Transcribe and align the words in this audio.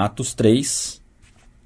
Atos 0.00 0.32
3, 0.32 0.98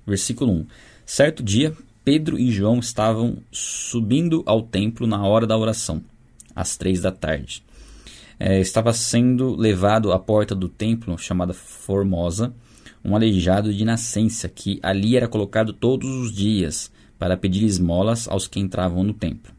versículo 0.05 0.51
1. 0.51 0.67
Certo 1.07 1.41
dia, 1.41 1.73
Pedro 2.04 2.37
e 2.37 2.50
João 2.50 2.80
estavam 2.80 3.37
subindo 3.53 4.42
ao 4.45 4.60
templo 4.60 5.07
na 5.07 5.25
hora 5.25 5.46
da 5.46 5.57
oração, 5.57 6.03
às 6.52 6.76
três 6.76 7.00
da 7.00 7.12
tarde. 7.12 7.62
É, 8.36 8.58
estava 8.58 8.92
sendo 8.92 9.54
levado 9.54 10.10
à 10.10 10.18
porta 10.18 10.52
do 10.52 10.68
templo, 10.68 11.16
chamada 11.16 11.54
Formosa, 11.54 12.52
um 13.04 13.14
aleijado 13.14 13.72
de 13.72 13.84
nascença, 13.84 14.48
que 14.48 14.80
ali 14.82 15.16
era 15.16 15.29
colocado 15.29 15.73
todos 15.73 16.11
os 16.11 16.32
dias 16.32 16.91
para 17.16 17.37
pedir 17.37 17.64
esmolas 17.64 18.27
aos 18.27 18.48
que 18.48 18.59
entravam 18.59 19.05
no 19.05 19.14
templo. 19.14 19.54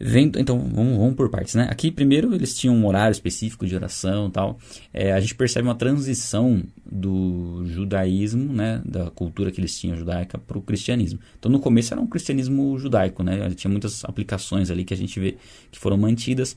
Vendo, 0.00 0.38
então, 0.38 0.58
vamos, 0.58 0.96
vamos, 0.96 1.14
por 1.14 1.28
partes, 1.28 1.56
né? 1.56 1.66
Aqui, 1.68 1.90
primeiro, 1.90 2.32
eles 2.32 2.56
tinham 2.56 2.76
um 2.76 2.86
horário 2.86 3.12
específico 3.12 3.66
de 3.66 3.74
oração 3.74 4.30
tal. 4.30 4.56
É, 4.94 5.12
a 5.12 5.18
gente 5.18 5.34
percebe 5.34 5.66
uma 5.66 5.74
transição 5.74 6.62
do 6.86 7.64
judaísmo, 7.66 8.52
né? 8.52 8.80
Da 8.84 9.10
cultura 9.10 9.50
que 9.50 9.60
eles 9.60 9.76
tinham 9.76 9.96
judaica 9.96 10.38
para 10.38 10.56
o 10.56 10.62
cristianismo. 10.62 11.18
Então, 11.36 11.50
no 11.50 11.58
começo 11.58 11.92
era 11.92 12.00
um 12.00 12.06
cristianismo 12.06 12.78
judaico, 12.78 13.24
né? 13.24 13.50
Tinha 13.56 13.70
muitas 13.70 14.04
aplicações 14.04 14.70
ali 14.70 14.84
que 14.84 14.94
a 14.94 14.96
gente 14.96 15.18
vê 15.18 15.36
que 15.70 15.78
foram 15.78 15.96
mantidas. 15.96 16.56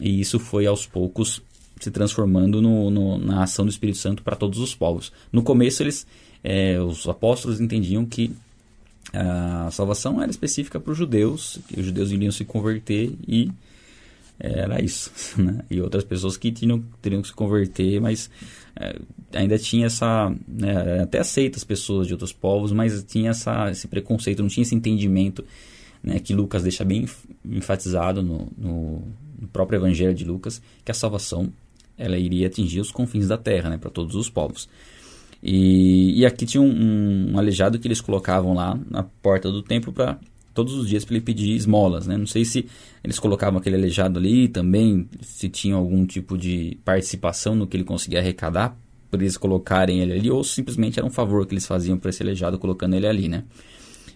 E 0.00 0.20
isso 0.20 0.40
foi, 0.40 0.66
aos 0.66 0.84
poucos, 0.84 1.40
se 1.78 1.92
transformando 1.92 2.60
no, 2.60 2.90
no, 2.90 3.18
na 3.18 3.44
ação 3.44 3.64
do 3.64 3.70
Espírito 3.70 3.98
Santo 3.98 4.22
para 4.24 4.34
todos 4.34 4.58
os 4.58 4.74
povos. 4.74 5.12
No 5.32 5.44
começo, 5.44 5.82
eles, 5.82 6.04
é, 6.42 6.80
os 6.80 7.08
apóstolos 7.08 7.60
entendiam 7.60 8.04
que 8.04 8.32
a 9.12 9.70
salvação 9.70 10.22
era 10.22 10.30
específica 10.30 10.78
para 10.78 10.92
os 10.92 10.98
judeus, 10.98 11.58
que 11.68 11.80
os 11.80 11.86
judeus 11.86 12.10
iriam 12.10 12.30
se 12.30 12.44
converter 12.44 13.12
e 13.26 13.50
era 14.38 14.82
isso. 14.82 15.10
Né? 15.40 15.60
E 15.70 15.80
outras 15.80 16.02
pessoas 16.02 16.36
que 16.36 16.50
tinham, 16.50 16.82
teriam 17.00 17.22
que 17.22 17.28
se 17.28 17.34
converter, 17.34 18.00
mas 18.00 18.30
é, 18.76 18.98
ainda 19.32 19.58
tinha 19.58 19.86
essa. 19.86 20.34
Né, 20.48 21.02
até 21.02 21.18
aceita 21.18 21.58
as 21.58 21.64
pessoas 21.64 22.06
de 22.06 22.14
outros 22.14 22.32
povos, 22.32 22.72
mas 22.72 23.02
tinha 23.04 23.30
essa, 23.30 23.70
esse 23.70 23.86
preconceito, 23.86 24.42
não 24.42 24.48
tinha 24.48 24.62
esse 24.62 24.74
entendimento 24.74 25.44
né, 26.02 26.18
que 26.18 26.34
Lucas 26.34 26.62
deixa 26.62 26.84
bem 26.84 27.06
enfatizado 27.44 28.22
no, 28.22 28.48
no, 28.56 29.02
no, 29.38 29.48
próprio 29.48 29.78
Evangelho 29.78 30.14
de 30.14 30.24
Lucas, 30.24 30.60
que 30.84 30.90
a 30.90 30.94
salvação 30.94 31.52
ela 31.96 32.16
iria 32.16 32.46
atingir 32.46 32.80
os 32.80 32.90
confins 32.90 33.28
da 33.28 33.36
terra, 33.36 33.68
né, 33.68 33.76
para 33.76 33.90
todos 33.90 34.14
os 34.14 34.30
povos. 34.30 34.68
E, 35.42 36.20
e 36.20 36.26
aqui 36.26 36.44
tinha 36.44 36.60
um, 36.60 37.32
um, 37.32 37.38
aleijado 37.38 37.78
que 37.78 37.88
eles 37.88 38.00
colocavam 38.00 38.54
lá 38.54 38.78
na 38.90 39.02
porta 39.02 39.50
do 39.50 39.62
templo 39.62 39.92
para 39.92 40.18
todos 40.52 40.74
os 40.74 40.88
dias 40.88 41.04
para 41.04 41.16
ele 41.16 41.24
pedir 41.24 41.54
esmolas, 41.54 42.06
né? 42.06 42.16
Não 42.16 42.26
sei 42.26 42.44
se 42.44 42.66
eles 43.02 43.18
colocavam 43.18 43.58
aquele 43.58 43.76
aleijado 43.76 44.18
ali 44.18 44.48
também, 44.48 45.08
se 45.22 45.48
tinha 45.48 45.74
algum 45.74 46.04
tipo 46.04 46.36
de 46.36 46.76
participação 46.84 47.54
no 47.54 47.66
que 47.66 47.76
ele 47.76 47.84
conseguia 47.84 48.18
arrecadar 48.18 48.76
por 49.10 49.20
eles 49.20 49.36
colocarem 49.36 50.00
ele 50.00 50.12
ali, 50.12 50.30
ou 50.30 50.44
simplesmente 50.44 50.98
era 50.98 51.06
um 51.06 51.10
favor 51.10 51.44
que 51.46 51.52
eles 51.52 51.66
faziam 51.66 51.98
para 51.98 52.10
esse 52.10 52.22
aleijado 52.22 52.58
colocando 52.58 52.94
ele 52.94 53.06
ali, 53.06 53.28
né? 53.28 53.44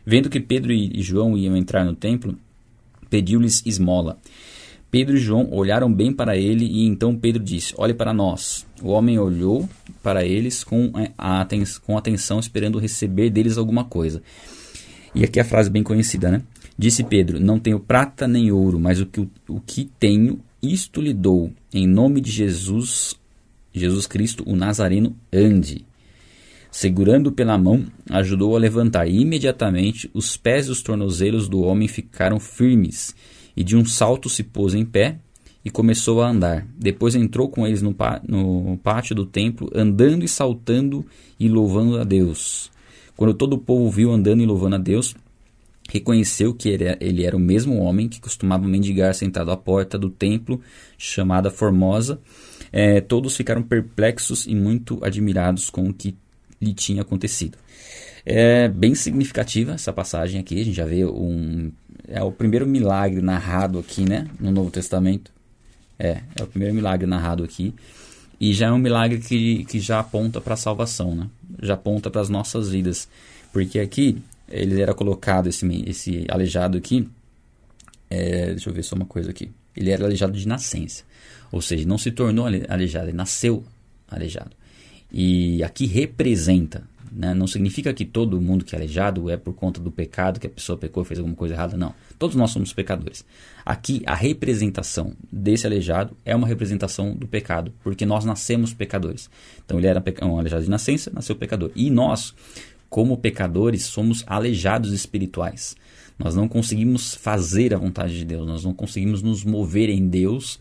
Vendo 0.07 0.29
que 0.29 0.39
Pedro 0.39 0.73
e, 0.73 0.91
e 0.95 1.03
João 1.03 1.37
iam 1.37 1.57
entrar 1.57 1.85
no 1.85 1.95
templo, 1.95 2.37
pediu-lhes 3.11 3.63
esmola. 3.67 4.19
Pedro 4.95 5.17
e 5.17 5.21
João 5.21 5.49
olharam 5.51 5.93
bem 5.93 6.13
para 6.13 6.37
ele 6.37 6.65
e 6.67 6.87
então 6.87 7.17
Pedro 7.17 7.43
disse: 7.43 7.75
Olhe 7.77 7.93
para 7.93 8.15
nós. 8.15 8.65
O 8.81 8.91
homem 8.91 9.19
olhou 9.19 9.69
para 10.01 10.25
eles 10.25 10.63
com, 10.63 10.93
aten 11.19 11.65
com 11.85 11.99
atenção, 11.99 12.39
esperando 12.39 12.79
receber 12.79 13.29
deles 13.29 13.59
alguma 13.59 13.83
coisa. 13.83 14.23
E 15.13 15.25
aqui 15.25 15.41
a 15.41 15.45
frase 15.45 15.69
bem 15.69 15.83
conhecida, 15.83 16.31
né? 16.31 16.43
Disse 16.79 17.03
Pedro: 17.03 17.41
Não 17.41 17.59
tenho 17.59 17.81
prata 17.81 18.29
nem 18.29 18.53
ouro, 18.53 18.79
mas 18.79 19.01
o 19.01 19.07
que, 19.07 19.29
o 19.49 19.59
que 19.59 19.91
tenho, 19.99 20.39
isto 20.63 21.01
lhe 21.01 21.13
dou. 21.13 21.51
Em 21.73 21.89
nome 21.89 22.21
de 22.21 22.31
Jesus, 22.31 23.17
Jesus 23.73 24.07
Cristo, 24.07 24.45
o 24.47 24.55
Nazareno, 24.55 25.17
ande. 25.33 25.85
Segurando 26.71 27.33
pela 27.33 27.59
mão, 27.59 27.85
ajudou 28.11 28.55
a 28.55 28.61
levantar. 28.61 29.09
E 29.09 29.23
imediatamente 29.23 30.09
os 30.15 30.37
pés 30.37 30.69
e 30.69 30.71
os 30.71 30.83
tornozelos 30.83 31.49
do 31.49 31.63
homem 31.63 31.89
ficaram 31.89 32.39
firmes 32.39 33.13
e 33.57 33.63
de 33.63 33.77
um 33.77 33.85
salto 33.85 34.29
se 34.29 34.43
pôs 34.43 34.75
em 34.75 34.85
pé 34.85 35.19
e 35.65 35.71
começou 35.71 36.23
a 36.23 36.29
andar. 36.29 36.67
Depois 36.77 37.15
entrou 37.15 37.49
com 37.49 37.67
eles 37.67 37.81
no, 37.81 37.95
no 38.29 38.79
pátio 38.83 39.15
do 39.15 39.25
templo, 39.25 39.71
andando 39.75 40.25
e 40.25 40.29
saltando 40.29 41.05
e 41.41 41.49
louvando 41.49 41.99
a 41.99 42.05
Deus. 42.05 42.71
Quando 43.17 43.33
todo 43.33 43.55
o 43.55 43.59
povo 43.59 43.91
viu 43.91 44.11
andando 44.11 44.43
e 44.43 44.47
louvando 44.47 44.77
a 44.77 44.79
Deus, 44.79 45.15
reconheceu 45.89 46.53
que 46.53 46.69
ele 46.69 47.25
era 47.25 47.37
o 47.37 47.41
mesmo 47.41 47.79
homem 47.79 48.09
que 48.09 48.21
costumava 48.21 48.67
mendigar 48.67 49.15
sentado 49.15 49.51
à 49.51 49.57
porta 49.57 49.99
do 49.99 50.11
templo, 50.11 50.61
chamada 50.99 51.51
Formosa. 51.51 52.21
É, 52.73 53.01
todos 53.01 53.37
ficaram 53.37 53.63
perplexos 53.63 54.47
e 54.47 54.55
muito 54.55 54.99
admirados 55.03 55.71
com 55.71 55.89
o 55.89 55.95
que 55.95 56.17
lhe 56.61 56.75
tinha 56.75 57.03
acontecido. 57.03 57.57
É 58.27 58.69
bem 58.69 58.95
significativa 58.95 59.73
essa 59.73 59.93
passagem 59.93 60.41
aqui. 60.41 60.61
A 60.61 60.65
gente 60.65 60.77
já 60.77 60.87
vê 60.87 61.05
um. 61.05 61.71
É 62.09 62.23
o 62.23 62.33
primeiro 62.33 62.67
milagre 62.67 63.21
narrado 63.21 63.79
aqui, 63.79 64.09
né? 64.09 64.29
No 64.41 64.51
Novo 64.51 64.71
Testamento. 64.71 65.31
É, 65.99 66.21
é 66.39 66.43
o 66.43 66.47
primeiro 66.47 66.75
milagre 66.75 67.07
narrado 67.07 67.45
aqui. 67.45 67.75
E 68.41 68.53
já 68.53 68.69
é 68.69 68.73
um 68.73 68.79
milagre 68.79 69.19
que, 69.19 69.65
que 69.65 69.79
já 69.79 70.01
aponta 70.01 70.41
para 70.41 70.55
a 70.55 70.57
salvação, 70.57 71.15
né? 71.15 71.29
Já 71.63 71.75
aponta 71.75 72.11
para 72.11 72.21
as 72.21 72.29
nossas 72.29 72.71
vidas. 72.71 73.09
Porque 73.53 73.79
aqui, 73.79 74.23
ele 74.49 74.81
era 74.81 74.95
colocado, 74.95 75.49
esse, 75.49 75.67
esse 75.87 76.27
aleijado 76.29 76.79
aqui. 76.79 77.09
É, 78.11 78.47
deixa 78.47 78.71
eu 78.71 78.75
ver 78.75 78.83
só 78.83 78.97
uma 78.97 79.07
coisa 79.07 79.31
aqui. 79.31 79.51
Ele 79.77 79.91
era 79.91 80.05
aleijado 80.05 80.33
de 80.33 80.49
nascença. 80.49 81.05
Ou 81.53 81.61
seja, 81.61 81.87
não 81.87 81.99
se 81.99 82.11
tornou 82.11 82.47
aleijado, 82.47 83.07
ele 83.07 83.17
nasceu 83.17 83.65
aleijado. 84.11 84.51
E 85.13 85.63
aqui 85.63 85.87
representa 85.87 86.83
né? 87.15 87.33
Não 87.33 87.47
significa 87.47 87.95
que 87.95 88.05
todo 88.05 88.41
mundo 88.41 88.65
que 88.65 88.75
é 88.75 88.79
aleijado 88.79 89.31
é 89.31 89.37
por 89.37 89.55
conta 89.55 89.81
do 89.81 89.91
pecado, 89.91 90.41
que 90.41 90.47
a 90.47 90.51
pessoa 90.51 90.77
pecou 90.77 91.03
e 91.03 91.07
fez 91.07 91.21
alguma 91.21 91.37
coisa 91.37 91.55
errada, 91.55 91.77
não. 91.77 91.95
Todos 92.19 92.35
nós 92.35 92.51
somos 92.51 92.73
pecadores. 92.73 93.25
Aqui, 93.65 94.03
a 94.05 94.15
representação 94.15 95.15
desse 95.31 95.67
aleijado 95.67 96.17
é 96.25 96.35
uma 96.35 96.47
representação 96.47 97.15
do 97.15 97.29
pecado, 97.29 97.73
porque 97.85 98.05
nós 98.05 98.25
nascemos 98.25 98.75
pecadores. 98.75 99.31
Então, 99.65 99.79
ele 99.79 99.87
era 99.87 100.03
um 100.23 100.39
aleijado 100.39 100.65
de 100.65 100.71
nascença, 100.71 101.11
nasceu 101.15 101.37
pecador. 101.37 101.71
E 101.77 101.89
nós, 101.89 102.35
como 102.91 103.17
pecadores, 103.17 103.85
somos 103.85 104.25
aleijados 104.27 104.93
espirituais. 104.93 105.77
Nós 106.19 106.35
não 106.35 106.49
conseguimos 106.49 107.15
fazer 107.15 107.75
a 107.75 107.79
vontade 107.79 108.17
de 108.17 108.25
Deus, 108.25 108.47
nós 108.47 108.65
não 108.65 108.75
conseguimos 108.75 109.23
nos 109.23 109.45
mover 109.45 109.89
em 109.89 110.09
Deus 110.09 110.59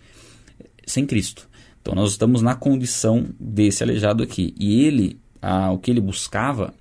sem 0.85 1.05
Cristo. 1.05 1.47
Então 1.81 1.93
nós 1.93 2.11
estamos 2.11 2.41
na 2.41 2.55
condição 2.55 3.27
desse 3.39 3.83
aleijado 3.83 4.23
aqui. 4.23 4.55
E 4.57 4.83
ele 4.83 5.19
a, 5.43 5.71
o 5.71 5.77
que 5.77 5.91
ele 5.91 5.99
buscava 5.99 6.73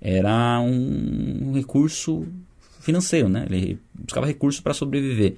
era 0.00 0.60
um, 0.60 1.48
um 1.48 1.52
recurso 1.54 2.26
financeiro, 2.80 3.28
né? 3.28 3.46
Ele 3.48 3.78
buscava 3.94 4.26
recurso 4.26 4.62
para 4.62 4.74
sobreviver. 4.74 5.34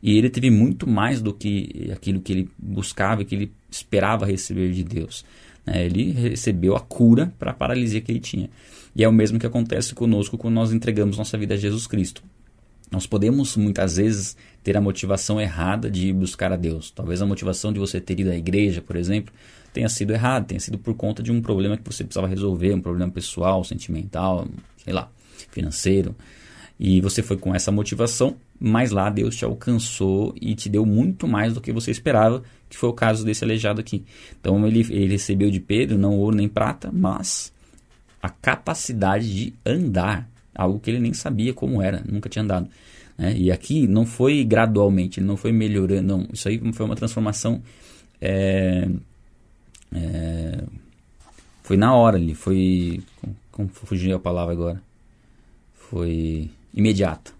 E 0.00 0.16
ele 0.16 0.30
teve 0.30 0.48
muito 0.48 0.88
mais 0.88 1.20
do 1.20 1.34
que 1.34 1.90
aquilo 1.92 2.20
que 2.20 2.32
ele 2.32 2.48
buscava 2.56 3.22
e 3.22 3.24
que 3.24 3.34
ele 3.34 3.52
esperava 3.68 4.24
receber 4.24 4.70
de 4.72 4.84
Deus. 4.84 5.24
Né? 5.66 5.84
Ele 5.84 6.12
recebeu 6.12 6.76
a 6.76 6.80
cura 6.80 7.32
para 7.38 7.50
a 7.50 7.54
paralisia 7.54 8.00
que 8.00 8.12
ele 8.12 8.20
tinha. 8.20 8.48
E 8.94 9.02
é 9.02 9.08
o 9.08 9.12
mesmo 9.12 9.38
que 9.38 9.46
acontece 9.46 9.94
conosco 9.94 10.38
quando 10.38 10.54
nós 10.54 10.72
entregamos 10.72 11.18
nossa 11.18 11.36
vida 11.36 11.54
a 11.54 11.56
Jesus 11.56 11.86
Cristo. 11.88 12.22
Nós 12.90 13.06
podemos 13.06 13.56
muitas 13.56 13.96
vezes 13.96 14.36
ter 14.62 14.76
a 14.76 14.80
motivação 14.80 15.40
errada 15.40 15.90
de 15.90 16.12
buscar 16.12 16.52
a 16.52 16.56
Deus. 16.56 16.90
Talvez 16.90 17.22
a 17.22 17.26
motivação 17.26 17.72
de 17.72 17.80
você 17.80 18.00
ter 18.00 18.20
ido 18.20 18.30
à 18.30 18.36
igreja, 18.36 18.82
por 18.82 18.96
exemplo, 18.96 19.32
tenha 19.72 19.88
sido 19.88 20.12
errado, 20.12 20.46
tenha 20.46 20.60
sido 20.60 20.78
por 20.78 20.94
conta 20.94 21.22
de 21.22 21.32
um 21.32 21.40
problema 21.40 21.76
que 21.76 21.84
você 21.84 22.04
precisava 22.04 22.28
resolver, 22.28 22.74
um 22.74 22.80
problema 22.80 23.10
pessoal, 23.10 23.64
sentimental, 23.64 24.46
sei 24.84 24.92
lá, 24.92 25.10
financeiro. 25.50 26.14
E 26.78 27.00
você 27.00 27.22
foi 27.22 27.36
com 27.36 27.54
essa 27.54 27.70
motivação, 27.70 28.36
mas 28.58 28.90
lá 28.90 29.08
Deus 29.08 29.36
te 29.36 29.44
alcançou 29.44 30.34
e 30.40 30.54
te 30.54 30.68
deu 30.68 30.84
muito 30.84 31.28
mais 31.28 31.54
do 31.54 31.60
que 31.60 31.72
você 31.72 31.90
esperava, 31.90 32.42
que 32.68 32.76
foi 32.76 32.88
o 32.88 32.92
caso 32.92 33.24
desse 33.24 33.44
aleijado 33.44 33.80
aqui. 33.80 34.04
Então 34.40 34.66
ele, 34.66 34.80
ele 34.90 35.12
recebeu 35.12 35.50
de 35.50 35.60
Pedro 35.60 35.96
não 35.96 36.18
ouro 36.18 36.36
nem 36.36 36.48
prata, 36.48 36.90
mas 36.92 37.52
a 38.20 38.28
capacidade 38.28 39.32
de 39.32 39.54
andar, 39.64 40.28
algo 40.54 40.80
que 40.80 40.90
ele 40.90 41.00
nem 41.00 41.12
sabia 41.12 41.54
como 41.54 41.80
era, 41.80 42.02
nunca 42.06 42.28
tinha 42.28 42.42
andado. 42.42 42.68
Né? 43.16 43.34
E 43.36 43.52
aqui 43.52 43.86
não 43.86 44.04
foi 44.04 44.44
gradualmente, 44.44 45.20
não 45.20 45.36
foi 45.36 45.52
melhorando, 45.52 46.02
não. 46.02 46.28
Isso 46.32 46.48
aí 46.48 46.60
foi 46.72 46.86
uma 46.86 46.96
transformação 46.96 47.62
é, 48.20 48.88
é, 49.94 50.64
foi 51.62 51.76
na 51.76 51.94
hora 51.94 52.16
ali, 52.16 52.34
foi. 52.34 53.00
Como 53.50 53.68
fugiu 53.68 54.16
a 54.16 54.18
palavra 54.18 54.52
agora? 54.52 54.82
Foi 55.74 56.50
imediata. 56.74 57.32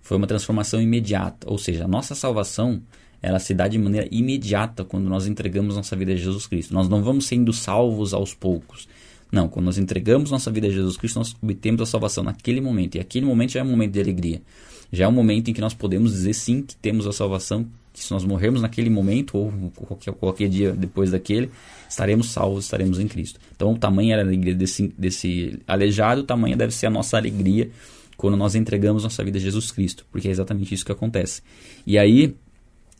Foi 0.00 0.16
uma 0.16 0.26
transformação 0.26 0.80
imediata. 0.80 1.48
Ou 1.48 1.58
seja, 1.58 1.84
a 1.84 1.88
nossa 1.88 2.14
salvação 2.14 2.80
ela 3.22 3.38
se 3.38 3.52
dá 3.52 3.68
de 3.68 3.78
maneira 3.78 4.08
imediata 4.10 4.84
quando 4.84 5.08
nós 5.08 5.26
entregamos 5.26 5.76
nossa 5.76 5.94
vida 5.94 6.12
a 6.12 6.16
Jesus 6.16 6.46
Cristo. 6.46 6.72
Nós 6.72 6.88
não 6.88 7.02
vamos 7.02 7.26
sendo 7.26 7.52
salvos 7.52 8.14
aos 8.14 8.34
poucos. 8.34 8.88
Não, 9.30 9.48
quando 9.48 9.66
nós 9.66 9.78
entregamos 9.78 10.30
nossa 10.30 10.50
vida 10.50 10.66
a 10.66 10.70
Jesus 10.70 10.96
Cristo, 10.96 11.18
nós 11.18 11.36
obtemos 11.40 11.82
a 11.82 11.86
salvação 11.86 12.24
naquele 12.24 12.60
momento. 12.60 12.96
E 12.96 13.00
aquele 13.00 13.26
momento 13.26 13.52
já 13.52 13.60
é 13.60 13.62
um 13.62 13.70
momento 13.70 13.92
de 13.92 14.00
alegria. 14.00 14.42
Já 14.90 15.04
é 15.04 15.08
um 15.08 15.12
momento 15.12 15.50
em 15.50 15.54
que 15.54 15.60
nós 15.60 15.74
podemos 15.74 16.12
dizer 16.12 16.32
sim 16.32 16.62
que 16.62 16.74
temos 16.74 17.06
a 17.06 17.12
salvação 17.12 17.66
que 18.00 18.06
se 18.06 18.12
nós 18.12 18.24
morrermos 18.24 18.62
naquele 18.62 18.88
momento, 18.88 19.36
ou 19.36 19.52
qualquer, 19.76 20.14
qualquer 20.14 20.48
dia 20.48 20.72
depois 20.72 21.10
daquele, 21.10 21.50
estaremos 21.88 22.30
salvos, 22.30 22.64
estaremos 22.64 22.98
em 22.98 23.06
Cristo. 23.06 23.38
Então, 23.54 23.72
o 23.72 23.78
tamanho 23.78 24.12
era 24.12 24.22
a 24.22 24.24
alegria 24.24 24.54
desse, 24.54 24.92
desse 24.96 25.60
aleijado, 25.68 26.22
o 26.22 26.24
tamanho 26.24 26.56
deve 26.56 26.72
ser 26.72 26.86
a 26.86 26.90
nossa 26.90 27.18
alegria 27.18 27.70
quando 28.16 28.36
nós 28.36 28.54
entregamos 28.54 29.02
nossa 29.02 29.22
vida 29.22 29.38
a 29.38 29.40
Jesus 29.40 29.70
Cristo, 29.70 30.06
porque 30.10 30.28
é 30.28 30.30
exatamente 30.30 30.74
isso 30.74 30.84
que 30.84 30.92
acontece. 30.92 31.42
E 31.86 31.98
aí, 31.98 32.34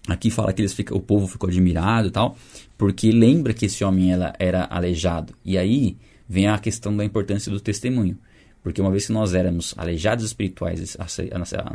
aqui 0.07 0.31
fala 0.31 0.53
que 0.53 0.61
eles 0.61 0.75
fica, 0.75 0.95
o 0.95 1.01
povo 1.01 1.27
ficou 1.27 1.49
admirado 1.49 2.09
e 2.09 2.11
tal, 2.11 2.37
porque 2.77 3.11
lembra 3.11 3.55
que 3.55 3.67
esse 3.67 3.83
homem 3.83 4.13
ela, 4.13 4.35
era 4.39 4.67
aleijado. 4.71 5.35
E 5.45 5.57
aí 5.57 5.97
vem 6.29 6.47
a 6.47 6.59
questão 6.59 6.95
da 6.95 7.05
importância 7.05 7.51
do 7.51 7.59
testemunho. 7.59 8.19
Porque 8.63 8.81
uma 8.81 8.91
vez 8.91 9.07
que 9.07 9.13
nós 9.13 9.35
éramos 9.35 9.75
aleijados 9.77 10.25
espirituais, 10.25 10.97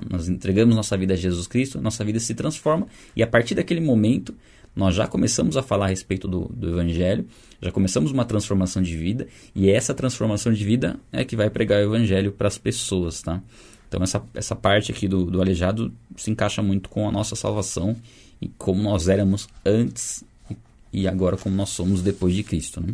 nós 0.10 0.30
entregamos 0.30 0.76
nossa 0.76 0.96
vida 0.96 1.14
a 1.14 1.18
Jesus 1.18 1.48
Cristo, 1.48 1.82
nossa 1.82 2.04
vida 2.06 2.20
se 2.20 2.34
transforma 2.36 2.88
e 3.16 3.24
a 3.24 3.28
partir 3.28 3.56
daquele 3.56 3.82
momento 3.82 4.36
nós 4.76 4.94
já 4.94 5.08
começamos 5.08 5.56
a 5.56 5.64
falar 5.64 5.86
a 5.86 5.90
respeito 5.90 6.28
do, 6.28 6.50
do 6.50 6.70
Evangelho, 6.70 7.26
já 7.62 7.72
começamos 7.72 8.12
uma 8.12 8.26
transformação 8.26 8.84
de 8.84 8.96
vida 8.96 9.28
e 9.56 9.70
essa 9.70 9.94
transformação 9.94 10.52
de 10.52 10.64
vida 10.66 11.00
é 11.12 11.24
que 11.24 11.36
vai 11.36 11.50
pregar 11.50 11.80
o 11.80 11.86
Evangelho 11.96 12.32
para 12.32 12.48
as 12.48 12.58
pessoas, 12.58 13.22
tá? 13.22 13.42
Então 13.88 14.04
essa, 14.04 14.22
essa 14.34 14.56
parte 14.56 14.92
aqui 14.92 15.08
do, 15.08 15.26
do 15.26 15.42
aleijado 15.42 15.92
se 16.18 16.30
encaixa 16.30 16.62
muito 16.62 16.90
com 16.90 17.08
a 17.08 17.12
nossa 17.12 17.36
salvação 17.36 17.96
e 18.42 18.50
como 18.50 18.84
nós 18.84 19.08
éramos 19.08 19.48
antes 19.66 20.24
e 20.92 21.08
agora 21.08 21.38
como 21.38 21.56
nós 21.56 21.70
somos 21.70 22.02
depois 22.02 22.36
de 22.36 22.44
Cristo, 22.44 22.82
né? 22.82 22.94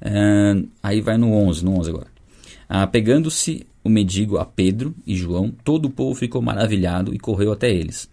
É, 0.00 0.64
aí 0.82 1.00
vai 1.00 1.18
no 1.18 1.32
11, 1.32 1.64
no 1.64 1.78
11 1.78 1.90
agora. 1.90 2.17
Ah, 2.68 2.86
Pegando-se 2.86 3.66
o 3.82 3.88
mendigo 3.88 4.38
a 4.38 4.44
Pedro 4.44 4.94
e 5.06 5.16
João, 5.16 5.50
todo 5.64 5.86
o 5.86 5.90
povo 5.90 6.14
ficou 6.14 6.42
maravilhado 6.42 7.14
e 7.14 7.18
correu 7.18 7.52
até 7.52 7.70
eles 7.70 8.08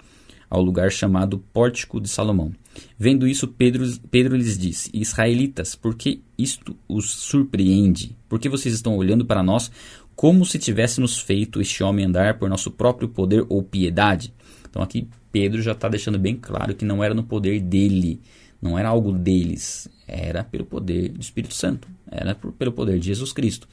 ao 0.49 0.61
lugar 0.61 0.91
chamado 0.91 1.39
Pórtico 1.51 1.99
de 1.99 2.07
Salomão. 2.07 2.53
Vendo 2.97 3.27
isso, 3.27 3.47
Pedro, 3.47 3.85
Pedro 4.09 4.35
lhes 4.35 4.57
disse: 4.57 4.89
Israelitas, 4.93 5.75
por 5.75 5.95
que 5.95 6.21
isto 6.37 6.75
os 6.87 7.11
surpreende? 7.11 8.15
Por 8.27 8.39
que 8.39 8.49
vocês 8.49 8.73
estão 8.73 8.95
olhando 8.95 9.25
para 9.25 9.43
nós 9.43 9.71
como 10.15 10.45
se 10.45 10.57
tivéssemos 10.57 11.19
feito 11.19 11.59
este 11.59 11.83
homem 11.83 12.05
andar 12.05 12.37
por 12.37 12.49
nosso 12.49 12.71
próprio 12.71 13.09
poder 13.09 13.45
ou 13.49 13.63
piedade? 13.63 14.33
Então 14.69 14.81
aqui 14.81 15.07
Pedro 15.31 15.61
já 15.61 15.73
está 15.73 15.87
deixando 15.89 16.17
bem 16.17 16.35
claro 16.35 16.75
que 16.75 16.85
não 16.85 17.03
era 17.03 17.13
no 17.13 17.23
poder 17.23 17.59
dele, 17.61 18.21
não 18.61 18.77
era 18.77 18.89
algo 18.89 19.11
deles, 19.11 19.89
era 20.07 20.43
pelo 20.43 20.65
poder 20.65 21.09
do 21.09 21.21
Espírito 21.21 21.53
Santo, 21.53 21.87
era 22.09 22.35
por, 22.35 22.51
pelo 22.53 22.71
poder 22.71 22.99
de 22.99 23.07
Jesus 23.07 23.33
Cristo. 23.33 23.67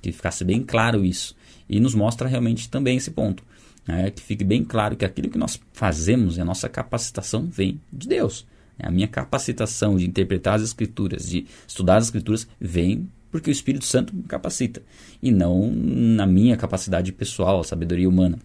Que 0.00 0.12
ficasse 0.12 0.44
bem 0.44 0.62
claro 0.62 1.04
isso. 1.04 1.36
E 1.68 1.80
nos 1.80 1.94
mostra 1.94 2.28
realmente 2.28 2.68
também 2.68 2.96
esse 2.96 3.10
ponto. 3.10 3.42
Né? 3.86 4.10
Que 4.10 4.22
fique 4.22 4.44
bem 4.44 4.64
claro 4.64 4.96
que 4.96 5.04
aquilo 5.04 5.30
que 5.30 5.38
nós 5.38 5.60
fazemos, 5.72 6.38
a 6.38 6.44
nossa 6.44 6.68
capacitação 6.68 7.46
vem 7.46 7.80
de 7.92 8.08
Deus. 8.08 8.46
A 8.78 8.90
minha 8.90 9.08
capacitação 9.08 9.96
de 9.96 10.06
interpretar 10.06 10.54
as 10.54 10.62
Escrituras, 10.62 11.28
de 11.28 11.46
estudar 11.66 11.96
as 11.96 12.04
Escrituras, 12.04 12.46
vem 12.60 13.08
porque 13.30 13.50
o 13.50 13.52
Espírito 13.52 13.84
Santo 13.84 14.14
me 14.14 14.22
capacita. 14.22 14.82
E 15.22 15.30
não 15.30 15.70
na 15.72 16.26
minha 16.26 16.56
capacidade 16.56 17.12
pessoal, 17.12 17.64
sabedoria 17.64 18.08
humana. 18.08 18.38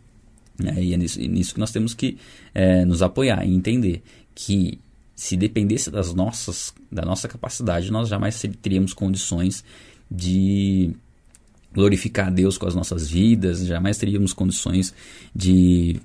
Né? 0.58 0.84
E 0.84 0.94
é 0.94 0.98
nisso, 0.98 1.20
é 1.22 1.28
nisso, 1.28 1.54
que 1.54 1.60
nós 1.60 1.72
temos 1.72 1.94
que 1.94 2.18
é, 2.54 2.86
nos 2.86 3.02
apoiar 3.02 3.46
e 3.46 3.54
entender 3.54 4.02
que 4.36 4.80
se 5.16 5.38
dependesse 5.38 5.92
das 5.92 6.14
nossas, 6.14 6.74
da 6.92 7.04
nossa 7.04 7.28
capacidade, 7.28 7.92
nós 7.92 8.10
jamais 8.10 8.42
teríamos 8.62 8.94
condições 8.94 9.64
de 10.10 10.96
glorificar 11.74 12.28
a 12.28 12.30
Deus 12.30 12.58
com 12.58 12.68
as 12.68 12.76
nossas 12.76 13.10
vidas, 13.10 13.66
jamais 13.66 13.98
teríamos 13.98 14.34
condições 14.34 14.94
de 15.36 16.00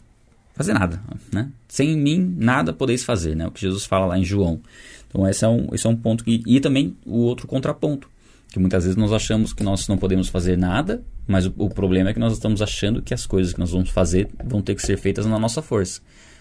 fazer 0.54 0.72
nada, 0.72 1.00
né? 1.32 1.50
Sem 1.68 1.96
mim 1.96 2.34
nada 2.36 2.72
podeis 2.72 3.04
fazer, 3.04 3.36
né? 3.36 3.46
O 3.46 3.50
que 3.50 3.60
Jesus 3.60 3.84
fala 3.84 4.06
lá 4.06 4.18
em 4.18 4.24
João. 4.24 4.60
Então 5.08 5.26
esse 5.28 5.44
é 5.44 5.48
um, 5.48 5.68
esse 5.72 5.86
é 5.86 5.90
um 5.90 5.96
ponto 5.96 6.24
que 6.24 6.42
e 6.46 6.60
também 6.60 6.96
o 7.06 7.18
outro 7.18 7.46
contraponto, 7.46 8.08
que 8.50 8.58
muitas 8.58 8.84
vezes 8.84 8.96
nós 8.96 9.12
achamos 9.12 9.52
que 9.52 9.62
nós 9.62 9.86
não 9.86 9.96
podemos 9.96 10.28
fazer 10.28 10.56
nada, 10.56 11.02
mas 11.26 11.46
o, 11.46 11.54
o 11.56 11.68
problema 11.70 12.10
é 12.10 12.12
que 12.12 12.18
nós 12.18 12.32
estamos 12.32 12.60
achando 12.60 13.00
que 13.00 13.14
as 13.14 13.26
coisas 13.26 13.52
que 13.52 13.60
nós 13.60 13.70
vamos 13.70 13.90
fazer 13.90 14.28
vão 14.44 14.60
ter 14.60 14.74
que 14.74 14.82
ser 14.82 14.96
feitas 14.98 15.26
na 15.26 15.38
nossa 15.38 15.62
força, 15.62 16.00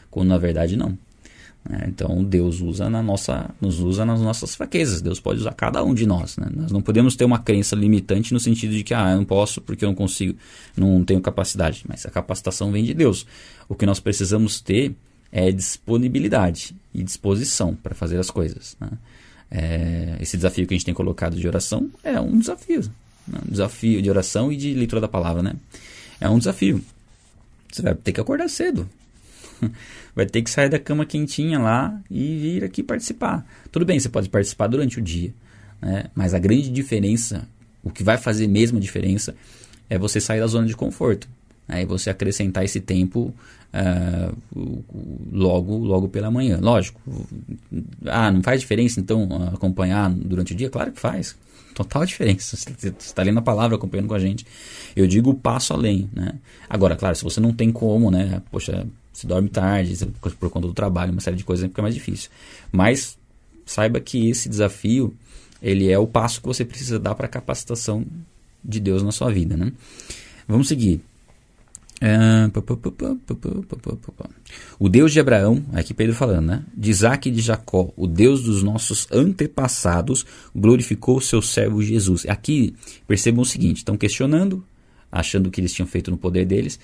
quando 0.10 0.30
na 0.30 0.38
verdade 0.38 0.76
não. 0.76 0.98
Né? 1.70 1.86
Então 1.88 2.24
Deus 2.24 2.62
usa 2.62 2.90
na 2.90 3.02
nossa, 3.04 3.50
nos 3.60 3.80
usa 3.80 4.06
nas 4.06 4.22
nossas 4.22 4.56
fraquezas. 4.56 5.02
Deus 5.02 5.20
pode 5.20 5.40
usar 5.40 5.54
cada 5.54 5.84
um 5.84 5.94
de 5.94 6.06
nós. 6.06 6.38
Né? 6.38 6.48
Nós 6.54 6.72
não 6.72 6.82
podemos 6.82 7.16
ter 7.16 7.26
uma 7.26 7.40
crença 7.40 7.76
limitante 7.76 8.34
no 8.34 8.40
sentido 8.40 8.74
de 8.74 8.84
que 8.84 8.94
ah, 8.94 9.12
eu 9.12 9.18
não 9.18 9.26
posso 9.26 9.62
porque 9.62 9.84
eu 9.84 9.90
não 9.90 9.96
consigo, 9.96 10.38
não 10.76 11.04
tenho 11.04 11.22
capacidade. 11.22 11.84
Mas 11.88 12.06
a 12.06 12.10
capacitação 12.10 12.72
vem 12.72 12.84
de 12.84 12.94
Deus. 12.94 13.26
O 13.68 13.76
que 13.76 13.86
nós 13.86 14.00
precisamos 14.00 14.62
ter 14.62 14.96
é 15.32 15.52
disponibilidade 15.52 16.76
e 16.94 17.04
disposição 17.04 17.76
para 17.76 17.94
fazer 17.94 18.18
as 18.18 18.32
coisas. 18.32 18.78
Né? 18.80 18.90
É, 19.50 20.18
esse 20.20 20.38
desafio 20.38 20.66
que 20.66 20.74
a 20.74 20.78
gente 20.78 20.86
tem 20.86 20.94
colocado 20.94 21.36
de 21.38 21.48
oração 21.48 21.90
é 22.04 22.20
um 22.20 22.40
desafio. 22.40 22.82
Né? 23.28 23.40
Um 23.46 23.52
desafio 23.52 24.02
de 24.02 24.10
oração 24.10 24.52
e 24.52 24.58
de 24.58 24.74
leitura 24.74 25.02
da 25.02 25.08
palavra. 25.08 25.44
Né? 25.44 25.56
É 26.20 26.30
um 26.30 26.38
desafio. 26.38 26.82
Você 27.72 27.82
vai 27.82 27.94
ter 27.94 28.14
que 28.14 28.22
acordar 28.22 28.50
cedo. 28.50 28.90
vai 30.16 30.26
ter 30.26 30.42
que 30.42 30.50
sair 30.50 30.70
da 30.70 30.80
cama 30.80 31.06
quentinha 31.06 31.60
lá 31.60 32.00
e 32.10 32.38
vir 32.38 32.64
aqui 32.64 32.84
participar. 32.84 33.46
Tudo 33.72 33.86
bem, 33.86 34.00
você 34.00 34.10
pode 34.10 34.30
participar 34.30 34.68
durante 34.68 35.00
o 35.00 35.02
dia, 35.02 35.34
né? 35.82 36.06
mas 36.16 36.34
a 36.34 36.40
grande 36.40 36.70
diferença, 36.70 37.48
o 37.84 37.90
que 37.90 38.04
vai 38.04 38.18
fazer 38.18 38.48
mesmo 38.48 38.78
a 38.78 38.82
diferença, 38.82 39.36
é 39.90 39.98
você 39.98 40.20
sair 40.20 40.40
da 40.40 40.48
zona 40.48 40.68
de 40.68 40.76
conforto. 40.76 41.28
Aí 41.68 41.82
né? 41.82 41.86
você 41.86 42.10
acrescentar 42.10 42.64
esse 42.64 42.80
tempo 42.80 43.34
uh, 43.74 44.84
logo 45.32 45.78
logo 45.78 46.08
pela 46.08 46.32
manhã. 46.32 46.60
Lógico. 46.62 47.02
Ah, 48.06 48.32
não 48.32 48.42
faz 48.42 48.62
diferença 48.62 49.00
então 49.00 49.28
acompanhar 49.54 50.10
durante 50.10 50.54
o 50.54 50.56
dia? 50.56 50.70
Claro 50.70 50.92
que 50.92 51.00
faz. 51.00 51.36
Total 51.78 52.04
diferença. 52.08 52.58
Você 52.58 52.88
está 52.88 53.22
lendo 53.22 53.38
a 53.38 53.42
palavra, 53.44 53.78
acompanhando 53.78 54.08
com 54.08 54.16
a 54.16 54.20
gente. 54.20 54.48
Eu 54.96 55.06
digo 55.06 55.32
passo 55.36 55.74
além, 55.74 56.10
né? 56.12 56.34
Agora, 56.68 56.96
claro, 56.96 57.16
se 57.16 57.24
você 57.24 57.40
não 57.40 57.54
tem 57.54 57.72
como, 57.72 58.10
né? 58.10 58.42
Poxa, 58.50 58.88
você 59.14 59.28
dorme 59.28 59.48
tarde, 59.48 59.96
por 60.40 60.50
conta 60.50 60.66
do 60.66 60.74
trabalho, 60.74 61.12
uma 61.12 61.22
série 61.22 61.38
de 61.38 61.44
coisas 61.44 61.68
fica 61.68 61.84
mais 61.84 61.94
difícil. 61.94 62.32
Mas 62.72 63.16
saiba 63.64 64.00
que 64.00 64.28
esse 64.28 64.50
desafio, 64.50 65.16
ele 65.62 65.88
é 65.92 66.00
o 66.00 66.08
passo 66.08 66.42
que 66.42 66.48
você 66.48 66.66
precisa 66.66 66.98
dar 66.98 67.14
para 67.14 67.28
a 67.28 67.30
capacitação 67.30 68.04
de 68.66 68.80
Deus 68.80 69.04
na 69.04 69.12
sua 69.12 69.32
vida, 69.32 69.56
né? 69.56 69.72
Vamos 70.48 70.70
seguir. 70.70 71.00
O 74.80 74.88
Deus 74.88 75.12
de 75.12 75.20
Abraão, 75.20 75.64
aqui 75.74 75.94
Pedro 75.94 76.16
falando, 76.16 76.46
né? 76.46 76.64
De 76.76 76.92
Isaac 76.92 77.28
e 77.28 77.32
de 77.32 77.42
Jacó, 77.42 77.92
o 77.98 78.06
Deus 78.06 78.44
dos 78.44 78.62
nossos 78.62 79.08
antepassados, 79.12 80.26
glorificou 80.56 81.18
o 81.18 81.22
seu 81.22 81.42
servo 81.42 81.82
Jesus. 81.82 82.26
Aqui 82.28 82.76
percebam 83.08 83.42
o 83.42 83.46
seguinte: 83.46 83.78
estão 83.78 83.98
questionando, 83.98 84.64
achando 85.12 85.50
que 85.50 85.60
eles 85.60 85.74
tinham 85.74 85.88
feito 85.88 86.12
no 86.12 86.18
poder 86.18 86.46
deles. 86.46 86.80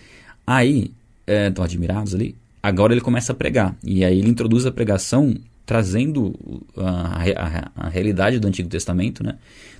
Aí 0.48 0.92
estão 1.28 1.64
é, 1.64 1.68
admirados 1.68 2.16
ali. 2.16 2.36
Agora 2.62 2.94
ele 2.94 3.02
começa 3.02 3.34
a 3.34 3.36
pregar. 3.36 3.76
E 3.84 4.04
aí 4.04 4.18
ele 4.18 4.30
introduz 4.30 4.66
a 4.66 4.72
pregação 4.72 5.36
trazendo 5.66 6.34
a, 6.76 7.24
a, 7.24 7.72
a, 7.88 7.90
realidade 7.90 8.40
do 8.40 8.48
Antigo 8.48 8.68
Testamento, 8.68 9.24
né? 9.24 9.38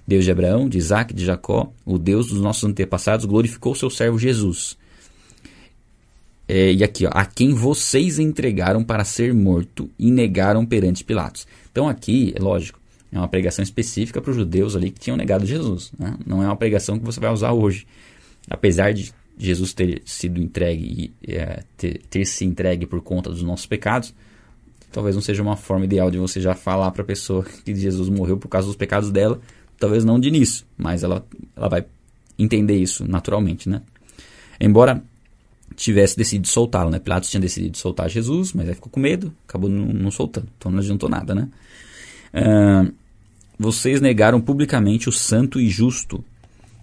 Deus 0.08 0.24
de 0.26 0.32
Abraão, 0.32 0.70
de 0.70 0.78
Isaac, 0.78 1.14
de 1.14 1.26
Jacó, 1.26 1.72
o 1.86 1.98
Deus 1.98 2.28
dos 2.28 2.40
nossos 2.40 2.64
antepassados, 2.64 3.26
glorificou 3.26 3.74
seu 3.74 3.90
servo 3.90 4.20
Jesus. 4.20 4.78
É, 6.56 6.72
e 6.72 6.84
aqui, 6.84 7.08
ó, 7.08 7.10
a 7.12 7.26
quem 7.26 7.52
vocês 7.52 8.20
entregaram 8.20 8.84
para 8.84 9.04
ser 9.04 9.34
morto 9.34 9.90
e 9.98 10.12
negaram 10.12 10.64
perante 10.64 11.04
Pilatos. 11.04 11.48
Então 11.72 11.90
aqui, 11.90 12.32
é 12.36 12.40
lógico, 12.40 12.80
é 13.12 13.18
uma 13.18 13.28
pregação 13.28 13.64
específica 13.64 14.22
para 14.22 14.30
os 14.30 14.38
judeus 14.38 14.76
ali 14.76 14.92
que 14.92 15.00
tinham 15.00 15.18
negado 15.18 15.48
Jesus. 15.48 15.92
Né? 15.98 16.16
Não 16.24 16.44
é 16.44 16.46
uma 16.46 16.56
pregação 16.56 17.00
que 17.00 17.06
você 17.06 17.20
vai 17.20 17.34
usar 17.34 17.54
hoje. 17.54 17.88
Apesar 18.48 18.94
de 18.94 19.12
Jesus 19.36 19.74
ter 19.74 20.04
sido 20.06 20.40
entregue 20.40 21.12
e 21.28 21.34
é, 21.34 21.64
ter, 21.76 22.04
ter, 22.08 22.24
se 22.24 22.46
entregue 22.46 22.86
por 22.86 23.02
conta 23.02 23.32
dos 23.32 23.42
nossos 23.42 23.66
pecados, 23.66 24.14
talvez 24.92 25.16
não 25.16 25.24
seja 25.24 25.42
uma 25.42 25.58
forma 25.58 25.86
ideal 25.86 26.12
de 26.12 26.20
você 26.20 26.40
já 26.40 26.54
falar 26.54 26.92
para 26.92 27.02
a 27.02 27.06
pessoa 27.06 27.44
que 27.66 27.74
Jesus 27.74 28.10
morreu 28.10 28.38
por 28.38 28.48
causa 28.48 28.68
dos 28.68 28.76
pecados 28.76 29.10
dela, 29.10 29.42
talvez 29.80 30.06
não 30.06 30.20
de 30.20 30.28
início, 30.28 30.68
mas 30.78 31.02
ela, 31.02 31.26
ela 31.58 31.68
vai 31.68 31.84
entender 32.38 32.76
isso 32.76 33.10
naturalmente, 33.10 33.68
né? 33.68 33.82
Embora 34.60 35.04
tivesse 35.76 36.18
decidido 36.18 36.48
soltá-lo, 36.48 36.90
né? 36.90 37.00
Pilatos 37.00 37.30
tinha 37.30 37.42
decidido 37.42 37.78
soltar 37.78 38.10
Jesus, 38.10 38.54
mas 38.54 38.68
aí 38.68 38.76
ficou 38.76 38.90
com 38.90 39.00
medo, 39.00 39.34
acabou 39.48 39.70
não, 39.70 39.86
não 39.86 40.12
soltando, 40.12 40.48
então 40.58 40.72
não 40.72 40.80
adiantou 40.80 41.10
nada, 41.10 41.36
né? 41.36 41.50
Uh, 42.34 42.94
vocês 43.58 44.02
negaram 44.02 44.42
publicamente 44.42 45.08
o 45.08 45.12
santo 45.12 45.60
e 45.60 45.70
justo 45.70 46.24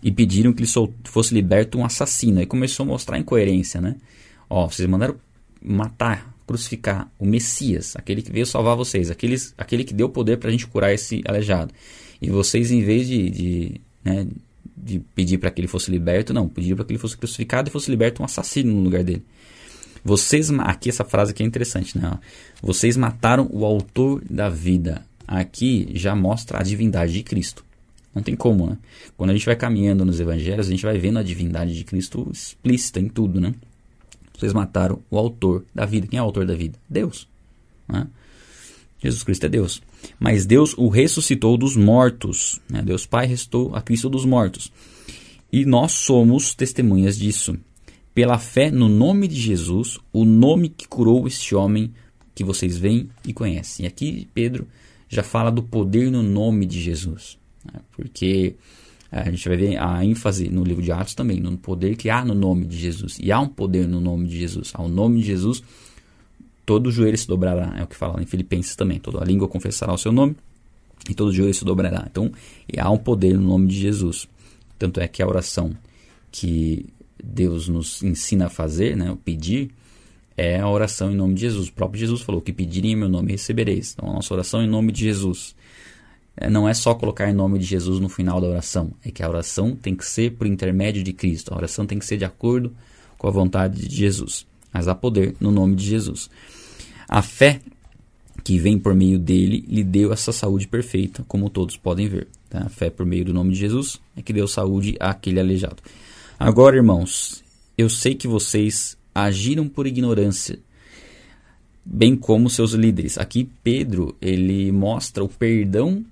e 0.02 0.11
pediram 0.11 0.52
que 0.52 0.62
lhe 0.62 0.68
fosse 1.04 1.35
liberto 1.35 1.78
um 1.78 1.85
assassino. 1.85 2.40
Aí 2.40 2.47
começou 2.47 2.85
a 2.85 2.87
mostrar 2.87 3.18
incoerência, 3.18 3.80
né? 3.80 3.97
Ó, 4.49 4.68
vocês 4.68 4.88
mandaram 4.88 5.16
matar, 5.62 6.32
crucificar 6.47 7.11
o 7.18 7.26
Messias, 7.26 7.94
aquele 7.97 8.23
que 8.23 8.32
veio 8.32 8.47
salvar 8.47 8.76
vocês, 8.76 9.11
aqueles, 9.11 9.54
aquele 9.59 9.85
que 9.85 9.92
deu 9.92 10.09
poder 10.09 10.38
para 10.38 10.49
a 10.49 10.52
gente 10.52 10.66
curar 10.66 10.92
esse 10.92 11.23
aleijado. 11.26 11.73
E 12.20 12.30
vocês, 12.30 12.70
em 12.70 12.82
vez 12.82 13.06
de, 13.06 13.30
de, 13.30 13.80
né, 14.04 14.26
de 14.82 15.00
pedir 15.14 15.38
para 15.38 15.50
que 15.50 15.60
ele 15.60 15.68
fosse 15.68 15.90
liberto, 15.90 16.32
não, 16.32 16.49
pediram 16.49 16.76
para 16.76 16.84
que 16.84 16.92
ele 16.92 16.99
fosse 16.99 17.16
crucificado 17.16 17.68
e 17.68 17.72
fosse 17.72 17.90
liberto 17.90 18.22
um 18.22 18.25
assassino 18.25 18.72
no 18.72 18.80
lugar 18.80 19.04
dele. 19.04 19.22
Vocês, 20.04 20.50
aqui 20.50 20.88
essa 20.88 21.04
frase 21.04 21.32
aqui 21.32 21.42
é 21.42 21.46
interessante, 21.46 21.99
né? 21.99 22.18
Vocês 22.62 22.96
mataram 22.96 23.49
o 23.52 23.64
autor 23.64 24.22
da 24.28 24.49
vida. 24.49 25.04
Aqui 25.26 25.90
já 25.94 26.16
mostra 26.16 26.58
a 26.58 26.62
divindade 26.62 27.12
de 27.12 27.22
Cristo. 27.22 27.64
Não 28.14 28.22
tem 28.22 28.34
como, 28.34 28.66
né? 28.66 28.78
Quando 29.16 29.30
a 29.30 29.32
gente 29.34 29.46
vai 29.46 29.54
caminhando 29.54 30.04
nos 30.04 30.18
evangelhos, 30.18 30.66
a 30.66 30.70
gente 30.70 30.84
vai 30.84 30.99
vendo 30.99 31.18
a 31.18 31.22
divindade 31.22 31.76
de 31.76 31.84
Cristo 31.84 32.28
explícita 32.32 32.99
em 32.99 33.08
tudo, 33.08 33.40
né? 33.40 33.54
Vocês 34.37 34.52
mataram 34.52 35.00
o 35.10 35.18
autor 35.18 35.64
da 35.75 35.84
vida. 35.84 36.06
Quem 36.06 36.18
é 36.18 36.22
o 36.22 36.25
autor 36.25 36.46
da 36.46 36.54
vida? 36.54 36.78
Deus. 36.88 37.28
Né? 37.87 38.06
Jesus 39.02 39.23
Cristo 39.23 39.47
é 39.47 39.49
Deus. 39.49 39.83
Mas 40.19 40.47
Deus 40.47 40.75
o 40.76 40.88
ressuscitou 40.88 41.57
dos 41.57 41.76
mortos. 41.76 42.61
Né? 42.69 42.83
Deus 42.83 43.07
Pai 43.07 43.26
ressuscitou 43.26 43.75
a 43.75 43.80
Cristo 43.80 44.09
dos 44.09 44.25
mortos. 44.25 44.71
E 45.52 45.64
nós 45.64 45.92
somos 45.92 46.54
testemunhas 46.54 47.19
disso. 47.19 47.57
Pela 48.14 48.38
fé 48.38 48.71
no 48.71 48.88
nome 48.88 49.26
de 49.26 49.40
Jesus, 49.40 49.99
o 50.12 50.25
nome 50.25 50.69
que 50.69 50.87
curou 50.87 51.26
este 51.26 51.54
homem 51.54 51.92
que 52.35 52.45
vocês 52.45 52.76
veem 52.76 53.09
e 53.26 53.33
conhecem. 53.33 53.85
E 53.85 53.88
aqui 53.88 54.28
Pedro 54.35 54.66
já 55.09 55.23
fala 55.23 55.50
do 55.50 55.62
poder 55.62 56.11
no 56.11 56.23
nome 56.23 56.66
de 56.66 56.80
Jesus. 56.80 57.38
Né? 57.64 57.80
Porque 57.92 58.57
a 59.11 59.28
gente 59.28 59.49
vai 59.49 59.57
ver 59.57 59.76
a 59.76 60.04
ênfase 60.04 60.49
no 60.49 60.62
livro 60.62 60.83
de 60.83 60.92
Atos 60.92 61.14
também, 61.14 61.40
no 61.40 61.57
poder 61.59 61.97
que 61.97 62.09
há 62.09 62.25
no 62.25 62.35
nome 62.35 62.64
de 62.64 62.78
Jesus. 62.78 63.19
E 63.21 63.33
há 63.33 63.40
um 63.40 63.49
poder 63.49 63.88
no 63.88 64.00
nome 64.00 64.28
de 64.28 64.38
Jesus. 64.38 64.71
Ao 64.75 64.88
nome 64.88 65.21
de 65.21 65.26
Jesus, 65.26 65.62
todo 66.70 66.88
joelho 66.92 67.18
se 67.18 67.26
dobrará. 67.26 67.74
É 67.76 67.82
o 67.82 67.86
que 67.88 67.96
fala 67.96 68.22
em 68.22 68.26
Filipenses 68.26 68.76
também. 68.76 69.00
Toda 69.00 69.20
a 69.20 69.24
língua 69.24 69.48
confessará 69.48 69.92
o 69.92 69.98
seu 69.98 70.12
nome 70.12 70.36
e 71.10 71.14
todo 71.14 71.32
joelho 71.32 71.52
se 71.52 71.64
dobrará. 71.64 72.06
Então, 72.08 72.30
há 72.78 72.88
um 72.88 72.96
poder 72.96 73.34
no 73.34 73.42
nome 73.42 73.66
de 73.66 73.80
Jesus. 73.80 74.28
Tanto 74.78 75.00
é 75.00 75.08
que 75.08 75.20
a 75.20 75.26
oração 75.26 75.72
que 76.30 76.86
Deus 77.20 77.68
nos 77.68 78.04
ensina 78.04 78.46
a 78.46 78.48
fazer, 78.48 78.96
né, 78.96 79.10
o 79.10 79.16
pedir, 79.16 79.72
é 80.36 80.60
a 80.60 80.68
oração 80.68 81.10
em 81.10 81.16
nome 81.16 81.34
de 81.34 81.40
Jesus. 81.40 81.66
O 81.66 81.72
próprio 81.72 81.98
Jesus 81.98 82.20
falou 82.20 82.40
que 82.40 82.52
pedirem 82.52 82.92
em 82.92 82.96
meu 82.96 83.08
nome 83.08 83.32
recebereis. 83.32 83.92
Então, 83.92 84.08
a 84.08 84.12
nossa 84.12 84.32
oração 84.32 84.62
em 84.62 84.68
nome 84.68 84.92
de 84.92 85.00
Jesus. 85.00 85.56
É, 86.36 86.48
não 86.48 86.68
é 86.68 86.72
só 86.72 86.94
colocar 86.94 87.28
em 87.28 87.34
nome 87.34 87.58
de 87.58 87.64
Jesus 87.64 87.98
no 87.98 88.08
final 88.08 88.40
da 88.40 88.46
oração. 88.46 88.92
É 89.04 89.10
que 89.10 89.24
a 89.24 89.28
oração 89.28 89.74
tem 89.74 89.96
que 89.96 90.06
ser 90.06 90.36
por 90.36 90.46
intermédio 90.46 91.02
de 91.02 91.12
Cristo. 91.12 91.52
A 91.52 91.56
oração 91.56 91.84
tem 91.84 91.98
que 91.98 92.06
ser 92.06 92.16
de 92.16 92.24
acordo 92.24 92.72
com 93.18 93.26
a 93.26 93.30
vontade 93.32 93.88
de 93.88 93.96
Jesus. 93.96 94.46
Mas 94.72 94.86
há 94.86 94.94
poder 94.94 95.34
no 95.40 95.50
nome 95.50 95.74
de 95.74 95.84
Jesus. 95.84 96.30
A 97.12 97.22
fé 97.22 97.60
que 98.44 98.56
vem 98.56 98.78
por 98.78 98.94
meio 98.94 99.18
dele 99.18 99.64
lhe 99.66 99.82
deu 99.82 100.12
essa 100.12 100.30
saúde 100.30 100.68
perfeita, 100.68 101.24
como 101.26 101.50
todos 101.50 101.76
podem 101.76 102.06
ver. 102.06 102.28
Tá? 102.48 102.60
A 102.60 102.68
fé 102.68 102.88
por 102.88 103.04
meio 103.04 103.24
do 103.24 103.34
nome 103.34 103.52
de 103.52 103.58
Jesus 103.58 104.00
é 104.16 104.22
que 104.22 104.32
deu 104.32 104.46
saúde 104.46 104.94
àquele 105.00 105.40
aleijado. 105.40 105.82
Agora, 106.38 106.76
irmãos, 106.76 107.42
eu 107.76 107.90
sei 107.90 108.14
que 108.14 108.28
vocês 108.28 108.96
agiram 109.12 109.68
por 109.68 109.88
ignorância, 109.88 110.60
bem 111.84 112.14
como 112.14 112.48
seus 112.48 112.74
líderes. 112.74 113.18
Aqui 113.18 113.50
Pedro 113.64 114.16
ele 114.22 114.70
mostra 114.70 115.24
o 115.24 115.28
perdão 115.28 116.04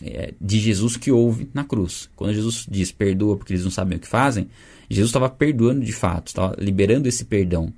é, 0.00 0.32
de 0.40 0.60
Jesus 0.60 0.96
que 0.96 1.10
houve 1.10 1.50
na 1.52 1.64
cruz. 1.64 2.08
Quando 2.14 2.34
Jesus 2.34 2.68
diz 2.70 2.92
perdoa 2.92 3.36
porque 3.36 3.52
eles 3.52 3.64
não 3.64 3.70
sabem 3.72 3.98
o 3.98 4.00
que 4.00 4.06
fazem, 4.06 4.48
Jesus 4.88 5.08
estava 5.08 5.28
perdoando 5.28 5.84
de 5.84 5.92
fato, 5.92 6.28
estava 6.28 6.54
liberando 6.56 7.08
esse 7.08 7.24
perdão. 7.24 7.72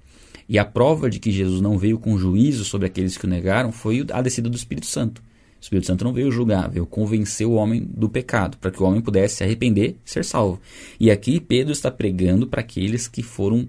E 0.53 0.59
a 0.59 0.67
prova 0.67 1.09
de 1.09 1.19
que 1.19 1.33
Jesus 1.33 1.63
não 1.63 1.79
veio 1.79 1.99
com 1.99 2.19
juízo 2.19 2.63
sobre 2.63 2.87
aqueles 2.87 3.17
que 3.17 3.25
o 3.25 3.29
negaram 3.29 3.73
foi 3.73 4.05
a 4.13 4.21
descida 4.21 4.51
do 4.51 4.57
Espírito 4.57 4.85
Santo. 4.85 5.23
O 5.23 5.63
Espírito 5.63 5.87
Santo 5.87 6.05
não 6.05 6.13
veio 6.13 6.31
julgar, 6.31 6.69
veio 6.69 6.85
convencer 6.85 7.47
o 7.47 7.53
homem 7.53 7.81
do 7.83 8.07
pecado, 8.07 8.59
para 8.59 8.71
que 8.71 8.83
o 8.83 8.85
homem 8.85 9.01
pudesse 9.01 9.37
se 9.37 9.45
arrepender 9.45 9.97
e 10.05 10.11
ser 10.11 10.23
salvo. 10.27 10.61
E 11.01 11.11
aqui 11.11 11.41
Pedro 11.41 11.73
está 11.73 11.91
pregando 11.91 12.47
para 12.47 12.61
aqueles 12.61 13.09
que 13.09 13.23
foram 13.23 13.67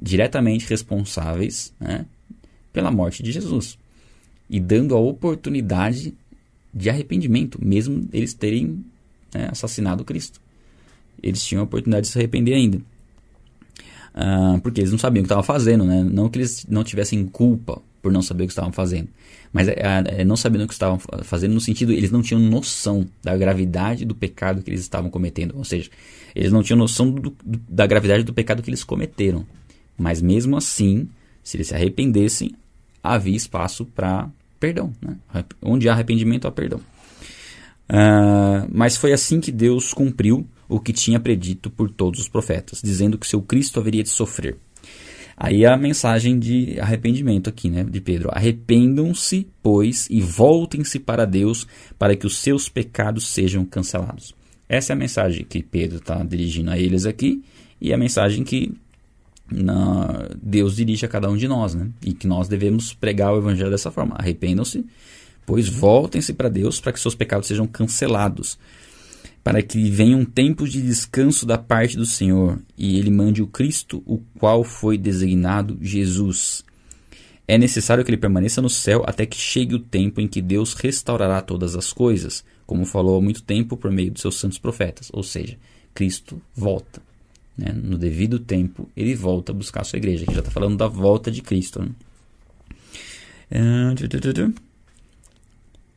diretamente 0.00 0.66
responsáveis 0.70 1.70
né, 1.78 2.06
pela 2.72 2.90
morte 2.90 3.22
de 3.22 3.30
Jesus 3.30 3.76
e 4.48 4.58
dando 4.58 4.96
a 4.96 4.98
oportunidade 4.98 6.14
de 6.72 6.88
arrependimento, 6.88 7.62
mesmo 7.62 8.08
eles 8.10 8.32
terem 8.32 8.82
né, 9.34 9.48
assassinado 9.50 10.02
Cristo. 10.02 10.40
Eles 11.22 11.44
tinham 11.44 11.60
a 11.60 11.64
oportunidade 11.64 12.06
de 12.06 12.12
se 12.14 12.18
arrepender 12.18 12.54
ainda. 12.54 12.80
Ah, 14.14 14.58
porque 14.62 14.80
eles 14.80 14.90
não 14.90 14.98
sabiam 14.98 15.22
o 15.22 15.24
que 15.24 15.26
estavam 15.26 15.42
fazendo, 15.42 15.84
né? 15.84 16.02
Não 16.04 16.28
que 16.28 16.38
eles 16.38 16.66
não 16.68 16.84
tivessem 16.84 17.24
culpa 17.26 17.80
por 18.02 18.12
não 18.12 18.20
saber 18.20 18.44
o 18.44 18.46
que 18.46 18.52
estavam 18.52 18.72
fazendo, 18.72 19.08
mas 19.52 19.68
é, 19.68 20.24
não 20.24 20.36
sabendo 20.36 20.64
o 20.64 20.66
que 20.66 20.72
estavam 20.72 20.98
fazendo 21.22 21.54
no 21.54 21.60
sentido 21.60 21.92
eles 21.92 22.10
não 22.10 22.20
tinham 22.20 22.40
noção 22.40 23.06
da 23.22 23.36
gravidade 23.36 24.04
do 24.04 24.14
pecado 24.14 24.60
que 24.60 24.68
eles 24.68 24.80
estavam 24.80 25.08
cometendo, 25.08 25.56
ou 25.56 25.64
seja, 25.64 25.88
eles 26.34 26.50
não 26.50 26.62
tinham 26.62 26.76
noção 26.76 27.10
do, 27.10 27.30
do, 27.30 27.36
da 27.68 27.86
gravidade 27.86 28.24
do 28.24 28.32
pecado 28.32 28.62
que 28.62 28.70
eles 28.70 28.82
cometeram. 28.82 29.46
Mas 29.96 30.20
mesmo 30.20 30.56
assim, 30.56 31.08
se 31.44 31.56
eles 31.56 31.68
se 31.68 31.74
arrependessem, 31.74 32.52
havia 33.02 33.36
espaço 33.36 33.84
para 33.84 34.28
perdão. 34.58 34.92
Né? 35.00 35.16
Onde 35.60 35.88
há 35.88 35.92
arrependimento, 35.92 36.48
há 36.48 36.52
perdão. 36.52 36.80
Uh, 37.88 38.66
mas 38.72 38.96
foi 38.96 39.12
assim 39.12 39.40
que 39.40 39.52
Deus 39.52 39.92
cumpriu 39.92 40.46
o 40.72 40.80
que 40.80 40.92
tinha 40.92 41.20
predito 41.20 41.70
por 41.70 41.90
todos 41.90 42.20
os 42.20 42.28
profetas, 42.28 42.80
dizendo 42.82 43.18
que 43.18 43.26
seu 43.26 43.42
Cristo 43.42 43.78
haveria 43.78 44.02
de 44.02 44.08
sofrer. 44.08 44.56
Aí 45.36 45.66
a 45.66 45.76
mensagem 45.76 46.38
de 46.38 46.78
arrependimento 46.80 47.48
aqui, 47.48 47.68
né, 47.68 47.84
de 47.84 48.00
Pedro. 48.00 48.30
Arrependam-se, 48.32 49.46
pois, 49.62 50.06
e 50.10 50.20
voltem-se 50.20 50.98
para 50.98 51.24
Deus, 51.24 51.66
para 51.98 52.16
que 52.16 52.26
os 52.26 52.38
seus 52.38 52.68
pecados 52.68 53.26
sejam 53.26 53.64
cancelados. 53.64 54.34
Essa 54.68 54.92
é 54.92 54.94
a 54.94 54.98
mensagem 54.98 55.44
que 55.44 55.62
Pedro 55.62 55.98
está 55.98 56.22
dirigindo 56.22 56.70
a 56.70 56.78
eles 56.78 57.04
aqui, 57.04 57.42
e 57.80 57.92
a 57.92 57.98
mensagem 57.98 58.44
que 58.44 58.72
na, 59.50 60.28
Deus 60.40 60.76
dirige 60.76 61.04
a 61.04 61.08
cada 61.08 61.28
um 61.28 61.36
de 61.36 61.48
nós, 61.48 61.74
né? 61.74 61.88
E 62.02 62.14
que 62.14 62.26
nós 62.26 62.48
devemos 62.48 62.94
pregar 62.94 63.34
o 63.34 63.38
evangelho 63.38 63.70
dessa 63.70 63.90
forma. 63.90 64.14
Arrependam-se, 64.18 64.86
pois 65.44 65.68
voltem-se 65.68 66.32
para 66.32 66.48
Deus 66.48 66.80
para 66.80 66.92
que 66.92 67.00
seus 67.00 67.14
pecados 67.14 67.48
sejam 67.48 67.66
cancelados, 67.66 68.58
para 69.42 69.62
que 69.62 69.90
venham 69.90 70.24
tempos 70.24 70.70
de 70.70 70.80
descanso 70.80 71.44
da 71.44 71.58
parte 71.58 71.96
do 71.96 72.06
Senhor 72.06 72.58
e 72.76 72.98
ele 72.98 73.10
mande 73.10 73.42
o 73.42 73.46
Cristo, 73.46 74.02
o 74.06 74.18
qual 74.38 74.62
foi 74.62 74.96
designado 74.96 75.78
Jesus. 75.80 76.64
É 77.46 77.58
necessário 77.58 78.04
que 78.04 78.10
ele 78.10 78.16
permaneça 78.16 78.62
no 78.62 78.70
céu 78.70 79.02
até 79.06 79.26
que 79.26 79.36
chegue 79.36 79.74
o 79.74 79.80
tempo 79.80 80.20
em 80.20 80.28
que 80.28 80.40
Deus 80.40 80.74
restaurará 80.74 81.42
todas 81.42 81.74
as 81.74 81.92
coisas, 81.92 82.44
como 82.66 82.84
falou 82.84 83.18
há 83.18 83.20
muito 83.20 83.42
tempo 83.42 83.76
por 83.76 83.90
meio 83.90 84.12
dos 84.12 84.22
seus 84.22 84.36
santos 84.36 84.58
profetas, 84.58 85.10
ou 85.12 85.22
seja, 85.22 85.58
Cristo 85.92 86.40
volta 86.54 87.02
né, 87.56 87.72
no 87.72 87.98
devido 87.98 88.38
tempo, 88.38 88.88
ele 88.96 89.14
volta 89.14 89.52
a 89.52 89.54
buscar 89.54 89.82
a 89.82 89.84
sua 89.84 89.98
igreja. 89.98 90.24
Aqui 90.24 90.34
já 90.34 90.40
está 90.40 90.50
falando 90.50 90.76
da 90.76 90.88
volta 90.88 91.30
de 91.30 91.42
Cristo. 91.42 91.82
Né? 91.82 91.90
Ah, 93.50 93.94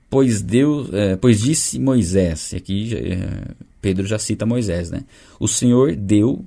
pois 0.10 0.42
Deus, 0.42 0.94
é, 0.94 1.16
pois 1.16 1.42
disse 1.42 1.80
Moisés, 1.80 2.54
aqui 2.56 2.96
é, 2.96 3.54
Pedro 3.82 4.06
já 4.06 4.20
cita 4.20 4.46
Moisés, 4.46 4.90
né? 4.90 5.04
O 5.40 5.48
Senhor 5.48 5.96
deu, 5.96 6.44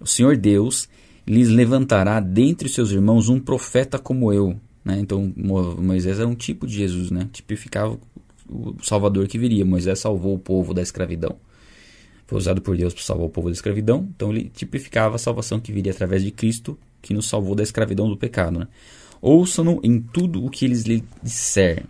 o 0.00 0.06
Senhor 0.06 0.36
Deus 0.36 0.88
lhes 1.26 1.48
levantará 1.48 2.20
dentre 2.20 2.68
seus 2.68 2.90
irmãos 2.90 3.28
um 3.28 3.40
profeta 3.40 3.98
como 3.98 4.32
eu, 4.32 4.58
né? 4.84 4.98
Então 5.00 5.32
Moisés 5.36 6.18
era 6.18 6.28
um 6.28 6.34
tipo 6.34 6.66
de 6.66 6.74
Jesus, 6.74 7.10
né? 7.10 7.28
Tipificava 7.32 7.98
o 8.48 8.76
Salvador 8.82 9.26
que 9.26 9.38
viria. 9.38 9.64
Moisés 9.64 9.98
salvou 9.98 10.34
o 10.34 10.38
povo 10.38 10.72
da 10.72 10.82
escravidão 10.82 11.36
foi 12.26 12.38
usado 12.38 12.60
por 12.60 12.76
Deus 12.76 12.92
para 12.92 13.02
salvar 13.02 13.26
o 13.26 13.30
povo 13.30 13.48
da 13.48 13.54
escravidão. 13.54 14.08
Então 14.14 14.30
ele 14.30 14.50
tipificava 14.52 15.16
a 15.16 15.18
salvação 15.18 15.60
que 15.60 15.72
viria 15.72 15.92
através 15.92 16.22
de 16.22 16.30
Cristo, 16.30 16.76
que 17.00 17.14
nos 17.14 17.28
salvou 17.28 17.54
da 17.54 17.62
escravidão 17.62 18.08
do 18.08 18.16
pecado. 18.16 18.58
Né? 18.58 18.68
Ouçam-no 19.22 19.80
em 19.82 20.00
tudo 20.00 20.44
o 20.44 20.50
que 20.50 20.64
eles 20.64 20.82
lhe 20.82 21.04
disserem. 21.22 21.84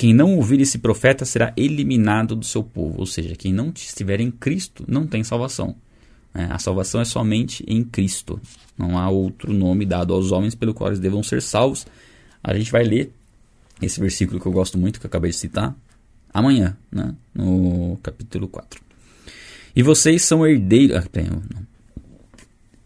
Quem 0.00 0.14
não 0.14 0.34
ouvir 0.36 0.58
esse 0.62 0.78
profeta 0.78 1.26
será 1.26 1.52
eliminado 1.58 2.34
do 2.34 2.46
seu 2.46 2.64
povo. 2.64 3.00
Ou 3.00 3.04
seja, 3.04 3.36
quem 3.36 3.52
não 3.52 3.68
estiver 3.68 4.18
em 4.18 4.30
Cristo 4.30 4.82
não 4.88 5.06
tem 5.06 5.22
salvação. 5.22 5.76
É, 6.32 6.44
a 6.44 6.58
salvação 6.58 7.02
é 7.02 7.04
somente 7.04 7.62
em 7.68 7.84
Cristo. 7.84 8.40
Não 8.78 8.96
há 8.96 9.10
outro 9.10 9.52
nome 9.52 9.84
dado 9.84 10.14
aos 10.14 10.32
homens 10.32 10.54
pelo 10.54 10.72
qual 10.72 10.88
eles 10.88 11.00
devam 11.00 11.22
ser 11.22 11.42
salvos. 11.42 11.86
A 12.42 12.56
gente 12.56 12.72
vai 12.72 12.82
ler 12.82 13.12
esse 13.82 14.00
versículo 14.00 14.40
que 14.40 14.46
eu 14.46 14.52
gosto 14.52 14.78
muito, 14.78 14.98
que 14.98 15.04
eu 15.04 15.08
acabei 15.08 15.32
de 15.32 15.36
citar, 15.36 15.76
amanhã, 16.32 16.74
né? 16.90 17.14
no 17.34 17.98
capítulo 18.02 18.48
4. 18.48 18.80
E 19.76 19.82
vocês 19.82 20.22
são 20.22 20.46
herdeiros. 20.46 20.96
Ah, 20.96 21.62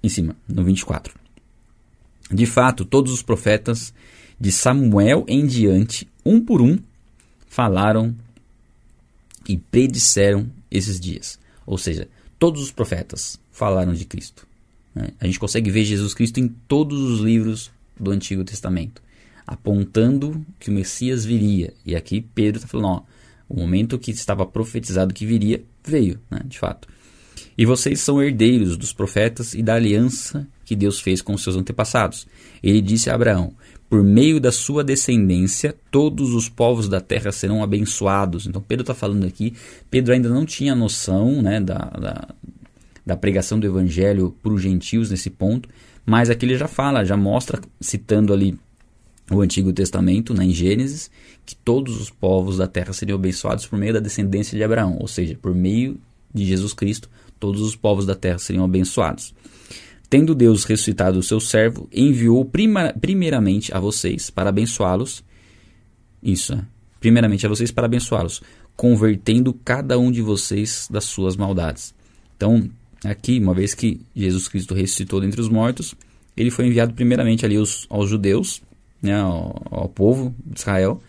em 0.02 0.08
cima, 0.08 0.34
no 0.48 0.64
24. 0.64 1.14
De 2.28 2.44
fato, 2.44 2.84
todos 2.84 3.12
os 3.12 3.22
profetas 3.22 3.94
de 4.40 4.50
Samuel 4.50 5.24
em 5.28 5.46
diante, 5.46 6.08
um 6.26 6.40
por 6.40 6.60
um, 6.60 6.76
falaram 7.54 8.12
e 9.48 9.56
predisseram 9.56 10.50
esses 10.68 10.98
dias. 10.98 11.38
Ou 11.64 11.78
seja, 11.78 12.08
todos 12.36 12.60
os 12.60 12.72
profetas 12.72 13.38
falaram 13.52 13.94
de 13.94 14.04
Cristo. 14.04 14.44
Né? 14.92 15.10
A 15.20 15.26
gente 15.26 15.38
consegue 15.38 15.70
ver 15.70 15.84
Jesus 15.84 16.14
Cristo 16.14 16.40
em 16.40 16.48
todos 16.48 17.00
os 17.00 17.20
livros 17.20 17.70
do 17.98 18.10
Antigo 18.10 18.42
Testamento, 18.42 19.00
apontando 19.46 20.44
que 20.58 20.68
o 20.68 20.72
Messias 20.72 21.24
viria. 21.24 21.72
E 21.86 21.94
aqui 21.94 22.20
Pedro 22.20 22.58
está 22.58 22.66
falando: 22.66 22.88
ó, 22.88 23.02
o 23.48 23.60
momento 23.60 24.00
que 24.00 24.10
estava 24.10 24.44
profetizado 24.44 25.14
que 25.14 25.24
viria 25.24 25.62
veio, 25.86 26.18
né, 26.28 26.40
de 26.44 26.58
fato. 26.58 26.88
E 27.56 27.64
vocês 27.64 28.00
são 28.00 28.20
herdeiros 28.20 28.76
dos 28.76 28.92
profetas 28.92 29.54
e 29.54 29.62
da 29.62 29.74
aliança 29.74 30.44
que 30.64 30.74
Deus 30.74 31.00
fez 31.00 31.20
com 31.20 31.36
seus 31.36 31.56
antepassados. 31.56 32.26
Ele 32.62 32.80
disse 32.80 33.10
a 33.10 33.14
Abraão: 33.14 33.52
Por 33.88 34.02
meio 34.02 34.40
da 34.40 34.50
sua 34.50 34.82
descendência, 34.82 35.74
todos 35.90 36.34
os 36.34 36.48
povos 36.48 36.88
da 36.88 37.00
terra 37.00 37.32
serão 37.32 37.62
abençoados. 37.62 38.46
Então, 38.46 38.62
Pedro 38.62 38.82
está 38.82 38.94
falando 38.94 39.26
aqui. 39.26 39.54
Pedro 39.90 40.12
ainda 40.12 40.28
não 40.28 40.44
tinha 40.46 40.74
noção 40.74 41.42
né, 41.42 41.60
da, 41.60 41.78
da, 41.78 42.28
da 43.04 43.16
pregação 43.16 43.58
do 43.58 43.66
evangelho 43.66 44.34
para 44.42 44.52
os 44.52 44.62
gentios 44.62 45.10
nesse 45.10 45.30
ponto, 45.30 45.68
mas 46.06 46.30
aqui 46.30 46.46
ele 46.46 46.56
já 46.56 46.68
fala, 46.68 47.04
já 47.04 47.16
mostra, 47.16 47.60
citando 47.80 48.32
ali 48.32 48.58
o 49.30 49.40
Antigo 49.40 49.72
Testamento, 49.72 50.34
né, 50.34 50.44
em 50.44 50.52
Gênesis, 50.52 51.10
que 51.46 51.56
todos 51.56 52.00
os 52.00 52.10
povos 52.10 52.58
da 52.58 52.66
terra 52.66 52.92
seriam 52.92 53.16
abençoados 53.16 53.66
por 53.66 53.78
meio 53.78 53.94
da 53.94 54.00
descendência 54.00 54.56
de 54.56 54.62
Abraão, 54.62 54.96
ou 55.00 55.08
seja, 55.08 55.38
por 55.40 55.54
meio 55.54 55.98
de 56.32 56.44
Jesus 56.44 56.72
Cristo, 56.72 57.08
todos 57.38 57.60
os 57.60 57.76
povos 57.76 58.06
da 58.06 58.14
terra 58.14 58.38
seriam 58.38 58.64
abençoados. 58.64 59.34
Tendo 60.08 60.34
Deus 60.34 60.64
ressuscitado 60.64 61.18
o 61.18 61.22
seu 61.22 61.40
servo, 61.40 61.88
enviou 61.92 62.44
prima, 62.44 62.94
primeiramente 63.00 63.74
a 63.74 63.80
vocês 63.80 64.30
para 64.30 64.50
abençoá-los. 64.50 65.24
Isso, 66.22 66.54
é. 66.54 66.64
Primeiramente 67.00 67.44
a 67.44 67.48
vocês 67.48 67.70
para 67.70 67.86
abençoá-los, 67.86 68.42
convertendo 68.76 69.52
cada 69.64 69.98
um 69.98 70.10
de 70.10 70.22
vocês 70.22 70.88
das 70.90 71.04
suas 71.04 71.36
maldades. 71.36 71.94
Então, 72.36 72.68
aqui, 73.04 73.38
uma 73.38 73.52
vez 73.52 73.74
que 73.74 74.00
Jesus 74.16 74.48
Cristo 74.48 74.74
ressuscitou 74.74 75.20
dentre 75.20 75.40
os 75.40 75.48
mortos, 75.48 75.94
ele 76.36 76.50
foi 76.50 76.66
enviado 76.66 76.94
primeiramente 76.94 77.44
ali 77.44 77.56
aos, 77.56 77.86
aos 77.90 78.08
judeus, 78.08 78.62
né, 79.02 79.20
ao, 79.20 79.62
ao 79.70 79.88
povo 79.88 80.34
de 80.46 80.58
Israel, 80.58 81.00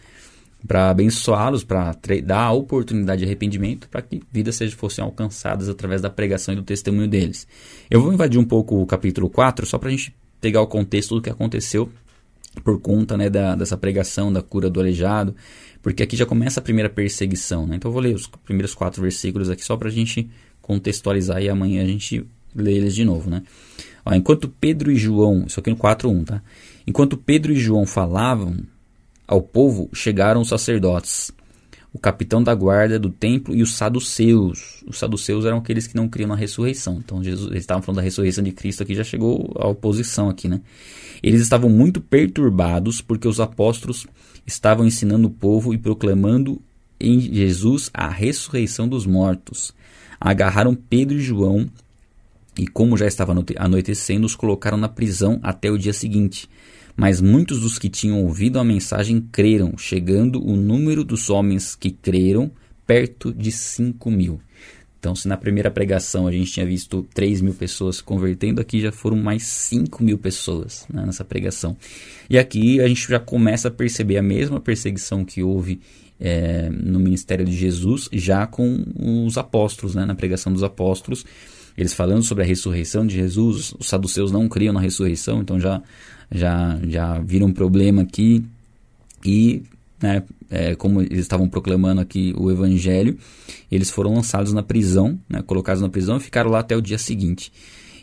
para 0.67 0.89
abençoá-los, 0.89 1.63
para 1.63 1.95
dar 2.23 2.43
a 2.43 2.51
oportunidade 2.51 3.19
de 3.19 3.25
arrependimento, 3.25 3.87
para 3.89 4.01
que 4.01 4.21
vidas 4.31 4.55
sejam, 4.55 4.77
fossem 4.77 5.03
alcançadas 5.03 5.69
através 5.69 6.01
da 6.01 6.09
pregação 6.09 6.53
e 6.53 6.57
do 6.57 6.63
testemunho 6.63 7.07
deles. 7.07 7.47
Eu 7.89 8.01
vou 8.01 8.13
invadir 8.13 8.39
um 8.39 8.45
pouco 8.45 8.81
o 8.81 8.85
capítulo 8.85 9.29
4, 9.29 9.65
só 9.65 9.77
para 9.77 9.89
a 9.89 9.91
gente 9.91 10.15
pegar 10.41 10.61
o 10.61 10.67
contexto 10.67 11.15
do 11.15 11.21
que 11.21 11.29
aconteceu 11.29 11.89
por 12.63 12.79
conta 12.79 13.17
né, 13.17 13.29
da, 13.29 13.55
dessa 13.55 13.77
pregação, 13.77 14.31
da 14.31 14.41
cura 14.41 14.69
do 14.69 14.79
aleijado, 14.79 15.35
porque 15.81 16.03
aqui 16.03 16.15
já 16.15 16.25
começa 16.25 16.59
a 16.59 16.63
primeira 16.63 16.89
perseguição. 16.89 17.67
Né? 17.67 17.75
Então 17.75 17.89
eu 17.89 17.93
vou 17.93 18.01
ler 18.01 18.15
os 18.15 18.27
primeiros 18.27 18.73
quatro 18.73 19.01
versículos 19.01 19.49
aqui 19.49 19.63
só 19.63 19.75
para 19.77 19.89
a 19.89 19.91
gente 19.91 20.29
contextualizar 20.61 21.41
e 21.41 21.49
amanhã 21.49 21.83
a 21.83 21.87
gente 21.87 22.25
lê 22.55 22.73
eles 22.73 22.95
de 22.95 23.03
novo. 23.03 23.29
Né? 23.29 23.43
Ó, 24.05 24.13
enquanto 24.13 24.47
Pedro 24.47 24.91
e 24.91 24.95
João, 24.95 25.45
isso 25.45 25.59
aqui 25.59 25.69
no 25.69 25.75
4.1, 25.75 26.25
tá? 26.25 26.41
Enquanto 26.87 27.17
Pedro 27.17 27.51
e 27.51 27.55
João 27.55 27.85
falavam 27.85 28.57
ao 29.27 29.41
povo, 29.41 29.89
chegaram 29.93 30.41
os 30.41 30.49
sacerdotes, 30.49 31.31
o 31.93 31.99
capitão 31.99 32.43
da 32.43 32.53
guarda 32.53 32.99
do 32.99 33.09
templo 33.09 33.55
e 33.55 33.61
os 33.61 33.73
saduceus. 33.75 34.83
Os 34.85 34.99
saduceus 34.99 35.45
eram 35.45 35.59
aqueles 35.59 35.87
que 35.87 35.95
não 35.95 36.09
criam 36.09 36.27
na 36.27 36.35
ressurreição. 36.35 37.01
Então, 37.03 37.23
Jesus, 37.23 37.49
eles 37.49 37.63
estavam 37.63 37.81
falando 37.81 37.97
da 37.97 38.03
ressurreição 38.03 38.43
de 38.43 38.51
Cristo 38.51 38.83
aqui, 38.83 38.93
já 38.93 39.03
chegou 39.03 39.55
a 39.55 39.67
oposição 39.67 40.29
aqui, 40.29 40.49
né? 40.49 40.61
Eles 41.23 41.41
estavam 41.41 41.69
muito 41.69 42.01
perturbados 42.01 42.99
porque 43.01 43.27
os 43.27 43.39
apóstolos 43.39 44.05
estavam 44.45 44.85
ensinando 44.85 45.27
o 45.27 45.31
povo 45.31 45.73
e 45.73 45.77
proclamando 45.77 46.61
em 46.99 47.19
Jesus 47.19 47.89
a 47.93 48.09
ressurreição 48.09 48.87
dos 48.87 49.05
mortos. 49.05 49.73
Agarraram 50.19 50.75
Pedro 50.75 51.17
e 51.17 51.21
João 51.21 51.67
e, 52.57 52.67
como 52.67 52.97
já 52.97 53.07
estava 53.07 53.33
anoitecendo, 53.57 54.25
os 54.25 54.35
colocaram 54.35 54.77
na 54.77 54.87
prisão 54.87 55.39
até 55.43 55.69
o 55.69 55.77
dia 55.77 55.93
seguinte. 55.93 56.49
Mas 56.95 57.19
muitos 57.19 57.61
dos 57.61 57.77
que 57.77 57.89
tinham 57.89 58.23
ouvido 58.23 58.57
a 58.57 58.63
mensagem 58.63 59.19
creram, 59.31 59.77
chegando 59.77 60.41
o 60.45 60.55
número 60.55 61.03
dos 61.03 61.29
homens 61.29 61.75
que 61.75 61.91
creram 61.91 62.51
perto 62.85 63.33
de 63.33 63.51
5 63.51 64.09
mil. 64.09 64.39
Então, 65.05 65.13
se 65.13 65.27
na 65.27 65.37
primeira 65.37 65.69
pregação 65.69 66.25
a 66.25 66.31
gente 66.31 66.51
tinha 66.51 66.65
visto 66.65 67.07
3 67.13 67.41
mil 67.41 67.53
pessoas 67.53 67.97
se 67.97 68.03
convertendo, 68.03 68.59
aqui 68.59 68.81
já 68.81 68.91
foram 68.91 69.17
mais 69.17 69.43
5 69.43 70.03
mil 70.03 70.17
pessoas 70.17 70.83
né, 70.91 71.05
nessa 71.05 71.23
pregação. 71.23 71.77
E 72.27 72.39
aqui 72.39 72.81
a 72.81 72.87
gente 72.87 73.07
já 73.07 73.19
começa 73.19 73.67
a 73.67 73.71
perceber 73.71 74.17
a 74.17 74.23
mesma 74.23 74.59
perseguição 74.59 75.23
que 75.23 75.43
houve 75.43 75.79
é, 76.19 76.69
no 76.71 76.99
ministério 76.99 77.45
de 77.45 77.55
Jesus, 77.55 78.09
já 78.11 78.47
com 78.47 78.83
os 79.25 79.37
apóstolos, 79.37 79.93
né, 79.93 80.05
na 80.05 80.15
pregação 80.15 80.51
dos 80.51 80.63
apóstolos. 80.63 81.23
Eles 81.77 81.93
falando 81.93 82.23
sobre 82.23 82.43
a 82.43 82.47
ressurreição 82.47 83.05
de 83.05 83.13
Jesus, 83.13 83.75
os 83.77 83.87
saduceus 83.87 84.31
não 84.31 84.49
criam 84.49 84.73
na 84.73 84.79
ressurreição, 84.79 85.41
então 85.41 85.59
já 85.59 85.83
já, 86.31 86.79
já 86.87 87.19
viram 87.19 87.47
um 87.47 87.53
problema 87.53 88.01
aqui 88.01 88.43
e, 89.23 89.63
né, 90.01 90.23
é, 90.49 90.75
como 90.75 91.01
eles 91.01 91.19
estavam 91.19 91.49
proclamando 91.49 92.01
aqui 92.01 92.33
o 92.37 92.51
evangelho, 92.51 93.17
eles 93.71 93.89
foram 93.89 94.13
lançados 94.13 94.53
na 94.53 94.63
prisão, 94.63 95.19
né, 95.29 95.41
colocados 95.41 95.81
na 95.81 95.89
prisão 95.89 96.17
e 96.17 96.21
ficaram 96.21 96.49
lá 96.49 96.59
até 96.59 96.75
o 96.75 96.81
dia 96.81 96.97
seguinte. 96.97 97.51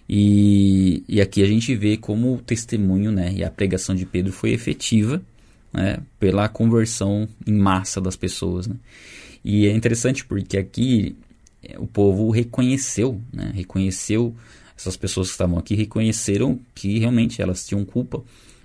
E, 0.09 1.03
e 1.09 1.21
aqui 1.21 1.43
a 1.43 1.47
gente 1.47 1.75
vê 1.75 1.97
como 1.97 2.35
o 2.35 2.39
testemunho 2.39 3.13
né, 3.13 3.33
e 3.35 3.45
a 3.45 3.51
pregação 3.51 3.95
de 3.95 4.05
Pedro 4.05 4.33
foi 4.33 4.51
efetiva 4.51 5.23
né, 5.73 5.99
pela 6.19 6.49
conversão 6.49 7.29
em 7.47 7.55
massa 7.55 8.01
das 8.01 8.17
pessoas. 8.17 8.67
Né? 8.67 8.77
E 9.45 9.67
é 9.67 9.73
interessante 9.73 10.25
porque 10.25 10.59
aqui 10.59 11.17
o 11.79 11.87
povo 11.87 12.31
reconheceu, 12.31 13.21
né, 13.33 13.53
reconheceu 13.55 14.35
essas 14.77 14.97
pessoas 14.97 15.29
que 15.29 15.33
estavam 15.33 15.59
aqui 15.59 15.75
reconheceram 15.75 16.59
que 16.75 16.99
realmente 16.99 17.41
elas 17.41 17.65
tinham 17.67 17.85
culpa 17.85 18.23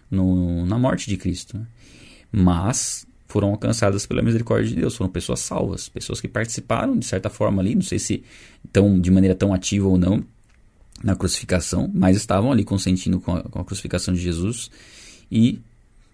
no, 0.09 0.65
na 0.65 0.77
morte 0.77 1.07
de 1.07 1.17
Cristo. 1.17 1.57
Né? 1.57 1.65
Mas 2.31 3.05
foram 3.27 3.49
alcançadas 3.49 4.05
pela 4.05 4.21
misericórdia 4.21 4.69
de 4.69 4.75
Deus, 4.75 4.95
foram 4.95 5.11
pessoas 5.11 5.41
salvas, 5.41 5.89
pessoas 5.89 6.19
que 6.19 6.27
participaram 6.27 6.97
de 6.97 7.05
certa 7.05 7.29
forma 7.29 7.61
ali, 7.61 7.75
não 7.75 7.81
sei 7.81 7.99
se 7.99 8.23
tão, 8.71 8.99
de 8.99 9.11
maneira 9.11 9.35
tão 9.35 9.53
ativa 9.53 9.87
ou 9.87 9.97
não 9.97 10.23
na 11.03 11.15
crucificação, 11.15 11.91
mas 11.93 12.17
estavam 12.17 12.51
ali 12.51 12.63
consentindo 12.63 13.19
com 13.19 13.35
a, 13.35 13.43
com 13.43 13.59
a 13.59 13.65
crucificação 13.65 14.13
de 14.13 14.19
Jesus 14.19 14.71
e 15.31 15.59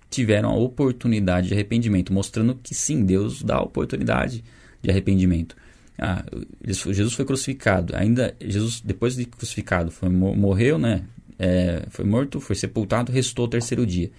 tiveram 0.10 0.50
a 0.50 0.56
oportunidade 0.56 1.48
de 1.48 1.54
arrependimento, 1.54 2.12
mostrando 2.12 2.56
que 2.62 2.76
sim, 2.76 3.06
Deus 3.06 3.42
dá 3.42 3.56
a 3.56 3.64
oportunidade 3.64 4.44
de 4.82 4.90
arrependimento. 4.90 5.56
Ah, 5.98 6.24
Jesus 6.66 7.14
foi 7.14 7.26
crucificado. 7.26 7.96
Ainda 7.96 8.36
Jesus 8.42 8.82
depois 8.82 9.16
de 9.16 9.26
crucificado 9.26 9.92
foi 9.92 10.10
morreu, 10.10 10.78
né? 10.78 11.04
É, 11.38 11.86
foi 11.90 12.06
morto, 12.06 12.40
foi 12.40 12.56
sepultado, 12.56 13.12
restou 13.12 13.46
o 13.46 13.50
terceiro 13.50 13.86
dia. 13.86 14.12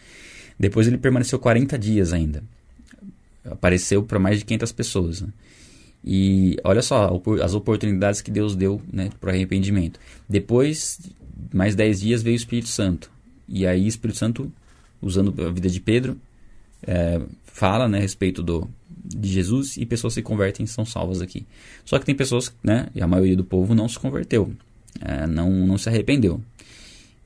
Depois 0.58 0.86
ele 0.86 0.98
permaneceu 0.98 1.38
40 1.38 1.78
dias 1.78 2.12
ainda. 2.12 2.42
Apareceu 3.44 4.02
para 4.02 4.18
mais 4.18 4.38
de 4.38 4.44
500 4.44 4.72
pessoas. 4.72 5.20
Né? 5.20 5.28
E 6.04 6.56
olha 6.62 6.82
só 6.82 7.20
as 7.42 7.54
oportunidades 7.54 8.20
que 8.20 8.30
Deus 8.30 8.54
deu 8.54 8.80
né, 8.92 9.10
para 9.20 9.28
o 9.28 9.30
arrependimento. 9.32 9.98
Depois, 10.28 11.00
mais 11.52 11.74
10 11.74 12.00
dias, 12.00 12.22
veio 12.22 12.34
o 12.34 12.36
Espírito 12.36 12.68
Santo. 12.68 13.10
E 13.48 13.66
aí 13.66 13.86
Espírito 13.86 14.18
Santo, 14.18 14.52
usando 15.00 15.34
a 15.44 15.50
vida 15.50 15.68
de 15.68 15.80
Pedro, 15.80 16.18
é, 16.86 17.20
fala 17.44 17.88
né, 17.88 17.98
a 17.98 18.00
respeito 18.00 18.42
do, 18.42 18.68
de 19.04 19.28
Jesus 19.28 19.76
e 19.76 19.84
pessoas 19.84 20.14
se 20.14 20.22
convertem 20.22 20.64
e 20.64 20.68
são 20.68 20.84
salvas 20.84 21.20
aqui. 21.20 21.46
Só 21.84 21.98
que 21.98 22.06
tem 22.06 22.14
pessoas, 22.14 22.54
né, 22.62 22.88
e 22.94 23.02
a 23.02 23.06
maioria 23.06 23.36
do 23.36 23.44
povo 23.44 23.74
não 23.74 23.88
se 23.88 23.98
converteu, 23.98 24.52
é, 25.00 25.26
não, 25.26 25.50
não 25.50 25.78
se 25.78 25.88
arrependeu. 25.88 26.40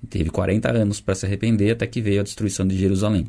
Teve 0.09 0.31
40 0.31 0.71
anos 0.71 1.01
para 1.01 1.15
se 1.15 1.27
arrepender 1.27 1.73
até 1.73 1.87
que 1.87 2.01
veio 2.01 2.21
a 2.21 2.25
destruição 2.25 2.67
de 2.67 2.77
Jerusalém. 2.77 3.29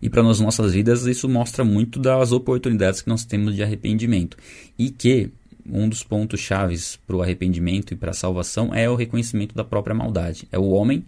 E 0.00 0.08
para 0.08 0.26
as 0.28 0.40
nossas 0.40 0.72
vidas, 0.72 1.04
isso 1.04 1.28
mostra 1.28 1.64
muito 1.64 1.98
das 1.98 2.32
oportunidades 2.32 3.02
que 3.02 3.08
nós 3.08 3.24
temos 3.24 3.54
de 3.54 3.62
arrependimento. 3.62 4.36
E 4.78 4.90
que 4.90 5.30
um 5.70 5.88
dos 5.88 6.02
pontos 6.02 6.40
chaves 6.40 6.98
para 7.06 7.16
o 7.16 7.22
arrependimento 7.22 7.92
e 7.92 7.96
para 7.96 8.10
a 8.10 8.14
salvação 8.14 8.74
é 8.74 8.88
o 8.88 8.94
reconhecimento 8.94 9.54
da 9.54 9.62
própria 9.62 9.94
maldade. 9.94 10.48
É 10.50 10.58
o 10.58 10.70
homem 10.70 11.04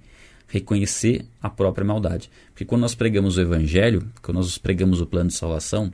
reconhecer 0.53 1.25
a 1.43 1.49
própria 1.49 1.83
maldade. 1.83 2.31
Porque 2.51 2.67
quando 2.67 2.83
nós 2.83 2.95
pregamos 2.95 3.39
o 3.39 3.41
evangelho, 3.41 4.07
quando 4.21 4.37
nós 4.37 4.59
pregamos 4.59 5.01
o 5.01 5.07
plano 5.07 5.29
de 5.29 5.35
salvação, 5.35 5.91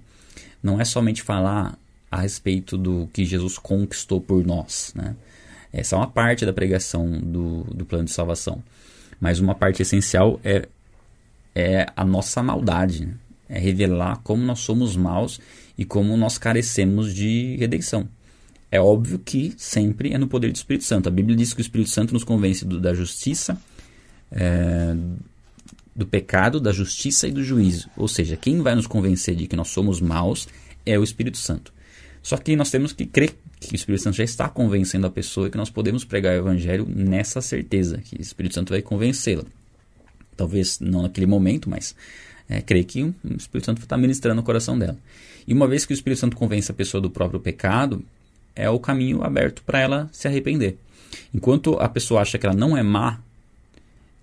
não 0.61 0.81
é 0.81 0.85
somente 0.85 1.23
falar 1.23 1.79
a 2.11 2.21
respeito 2.21 2.77
do 2.77 3.09
que 3.13 3.25
Jesus 3.25 3.57
conquistou 3.57 4.21
por 4.21 4.45
nós. 4.45 4.93
Né? 4.97 5.15
Essa 5.73 5.95
é 5.95 5.99
uma 5.99 6.09
parte 6.09 6.45
da 6.45 6.53
pregação 6.53 7.09
do, 7.09 7.63
do 7.73 7.87
plano 7.87 8.07
de 8.07 8.11
salvação. 8.11 8.61
Mas 9.21 9.39
uma 9.39 9.55
parte 9.55 9.81
essencial 9.81 10.41
é, 10.43 10.67
é 11.55 11.87
a 11.95 12.05
nossa 12.05 12.43
maldade. 12.43 13.07
Né? 13.07 13.15
É 13.49 13.59
revelar 13.61 14.17
como 14.25 14.43
nós 14.43 14.59
somos 14.59 14.97
maus 14.97 15.41
e 15.77 15.85
como 15.85 16.17
nós 16.17 16.37
carecemos 16.37 17.15
de 17.15 17.57
redenção. 17.59 18.09
É 18.73 18.81
óbvio 18.81 19.21
que 19.21 19.55
sempre 19.57 20.13
é 20.13 20.19
no 20.19 20.27
poder 20.27 20.51
do 20.51 20.57
Espírito 20.57 20.85
Santo. 20.85 21.09
A 21.09 21.13
Bíblia 21.13 21.37
diz 21.37 21.55
que 21.55 21.61
o 21.61 21.63
Espírito 21.63 21.91
Santo 21.91 22.13
nos 22.13 22.25
convence 22.25 22.65
do, 22.65 22.81
da 22.81 22.93
justiça, 22.93 23.57
é, 24.31 24.95
do 25.95 26.07
pecado, 26.07 26.61
da 26.61 26.73
justiça 26.73 27.27
e 27.27 27.33
do 27.33 27.43
juízo. 27.43 27.89
Ou 27.97 28.09
seja, 28.09 28.37
quem 28.37 28.61
vai 28.63 28.75
nos 28.75 28.87
convencer 28.87 29.35
de 29.35 29.47
que 29.47 29.57
nós 29.57 29.69
somos 29.69 30.01
maus 30.01 30.49
é 30.87 30.99
o 30.99 31.05
Espírito 31.05 31.39
Santo. 31.39 31.73
Só 32.23 32.37
que 32.37 32.55
nós 32.57 32.71
temos 32.71 32.93
que 32.93 33.07
crer 33.07 33.35
que 33.61 33.73
o 33.73 33.77
Espírito 33.77 34.03
Santo 34.03 34.17
já 34.17 34.25
está 34.25 34.49
convencendo 34.49 35.07
a 35.07 35.11
pessoa 35.11 35.49
e 35.49 35.51
que 35.51 35.57
nós 35.57 35.71
podemos 35.71 36.05
pregar 36.05 36.35
o 36.35 36.39
Evangelho 36.39 36.87
nessa 36.89 37.41
certeza, 37.41 37.99
que 37.99 38.17
o 38.17 38.21
Espírito 38.21 38.55
Santo 38.55 38.71
vai 38.71 38.83
convencê-la. 38.83 39.45
Talvez 40.37 40.79
não 40.79 41.03
naquele 41.03 41.27
momento, 41.27 41.69
mas 41.69 41.95
é, 42.49 42.61
crer 42.61 42.85
que 42.85 43.03
o 43.03 43.15
Espírito 43.37 43.67
Santo 43.67 43.83
está 43.83 43.97
ministrando 43.97 44.41
o 44.41 44.45
coração 44.45 44.79
dela. 44.79 44.97
E 45.47 45.53
uma 45.53 45.67
vez 45.67 45.85
que 45.85 45.93
o 45.93 45.95
Espírito 45.95 46.21
Santo 46.21 46.37
convence 46.37 46.71
a 46.71 46.75
pessoa 46.75 47.01
do 47.01 47.11
próprio 47.11 47.41
pecado, 47.41 48.05
é 48.55 48.69
o 48.69 48.79
caminho 48.79 49.23
aberto 49.23 49.63
para 49.63 49.81
ela 49.81 50.09
se 50.13 50.29
arrepender. 50.29 50.77
Enquanto 51.33 51.75
a 51.81 51.89
pessoa 51.89 52.21
acha 52.21 52.39
que 52.39 52.47
ela 52.47 52.55
não 52.55 52.77
é 52.77 52.83
má, 52.83 53.21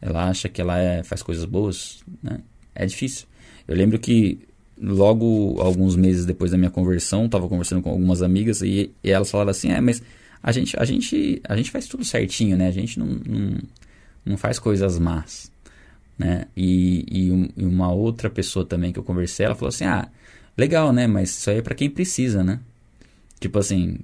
ela 0.05 0.29
acha 0.29 0.47
que 0.47 0.61
ela 0.61 0.77
é, 0.77 1.03
faz 1.03 1.23
coisas 1.23 1.45
boas, 1.45 2.03
né? 2.21 2.39
É 2.75 2.85
difícil. 2.85 3.25
Eu 3.67 3.75
lembro 3.75 3.97
que 3.97 4.39
logo 4.79 5.59
alguns 5.59 5.95
meses 5.95 6.25
depois 6.25 6.51
da 6.51 6.57
minha 6.57 6.69
conversão, 6.69 7.25
estava 7.25 7.47
conversando 7.47 7.81
com 7.81 7.89
algumas 7.89 8.21
amigas 8.21 8.61
e, 8.61 8.91
e, 9.03 9.09
elas 9.09 9.31
falavam 9.31 9.49
assim: 9.49 9.71
"É, 9.71 9.81
mas 9.81 10.03
a 10.43 10.51
gente, 10.51 10.77
a 10.79 10.85
gente, 10.85 11.41
a 11.43 11.57
gente 11.57 11.71
faz 11.71 11.87
tudo 11.87 12.05
certinho, 12.05 12.55
né? 12.55 12.67
A 12.67 12.71
gente 12.71 12.99
não, 12.99 13.07
não, 13.07 13.57
não 14.23 14.37
faz 14.37 14.59
coisas 14.59 14.99
más." 14.99 15.51
Né? 16.17 16.45
E, 16.55 17.05
e, 17.11 17.31
um, 17.31 17.49
e 17.57 17.65
uma 17.65 17.91
outra 17.91 18.29
pessoa 18.29 18.63
também 18.63 18.93
que 18.93 18.99
eu 18.99 19.03
conversei, 19.03 19.45
ela 19.47 19.55
falou 19.55 19.69
assim: 19.69 19.85
"Ah, 19.85 20.07
legal, 20.55 20.93
né? 20.93 21.07
Mas 21.07 21.31
isso 21.31 21.49
aí 21.49 21.57
é 21.57 21.61
para 21.63 21.73
quem 21.73 21.89
precisa, 21.89 22.43
né?" 22.43 22.59
Tipo 23.39 23.57
assim, 23.59 23.97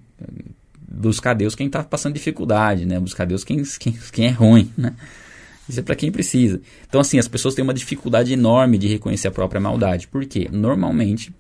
buscar 0.92 1.36
Deus 1.36 1.54
quem 1.54 1.68
está 1.68 1.84
passando 1.84 2.16
dificuldade, 2.16 2.86
né? 2.88 3.00
Buscar 3.00 3.26
Deus 3.26 3.44
quem, 3.44 3.62
quem, 3.80 3.94
quem 4.12 4.26
é 4.26 4.32
ruim, 4.32 4.72
né? 4.76 4.96
Isso 5.72 5.80
é 5.80 5.84
para 5.84 5.96
quem 5.96 6.12
precisa. 6.12 6.60
Então, 6.86 7.00
assim, 7.00 7.18
as 7.18 7.30
pessoas 7.30 7.56
têm 7.56 7.64
uma 7.64 7.74
dificuldade 7.74 8.34
enorme 8.34 8.78
de 8.78 8.88
reconhecer 8.88 9.30
a 9.30 9.32
própria 9.32 9.62
maldade. 9.62 10.06
Por 10.06 10.26
quê? 10.26 10.50
Normalmente, 10.52 11.34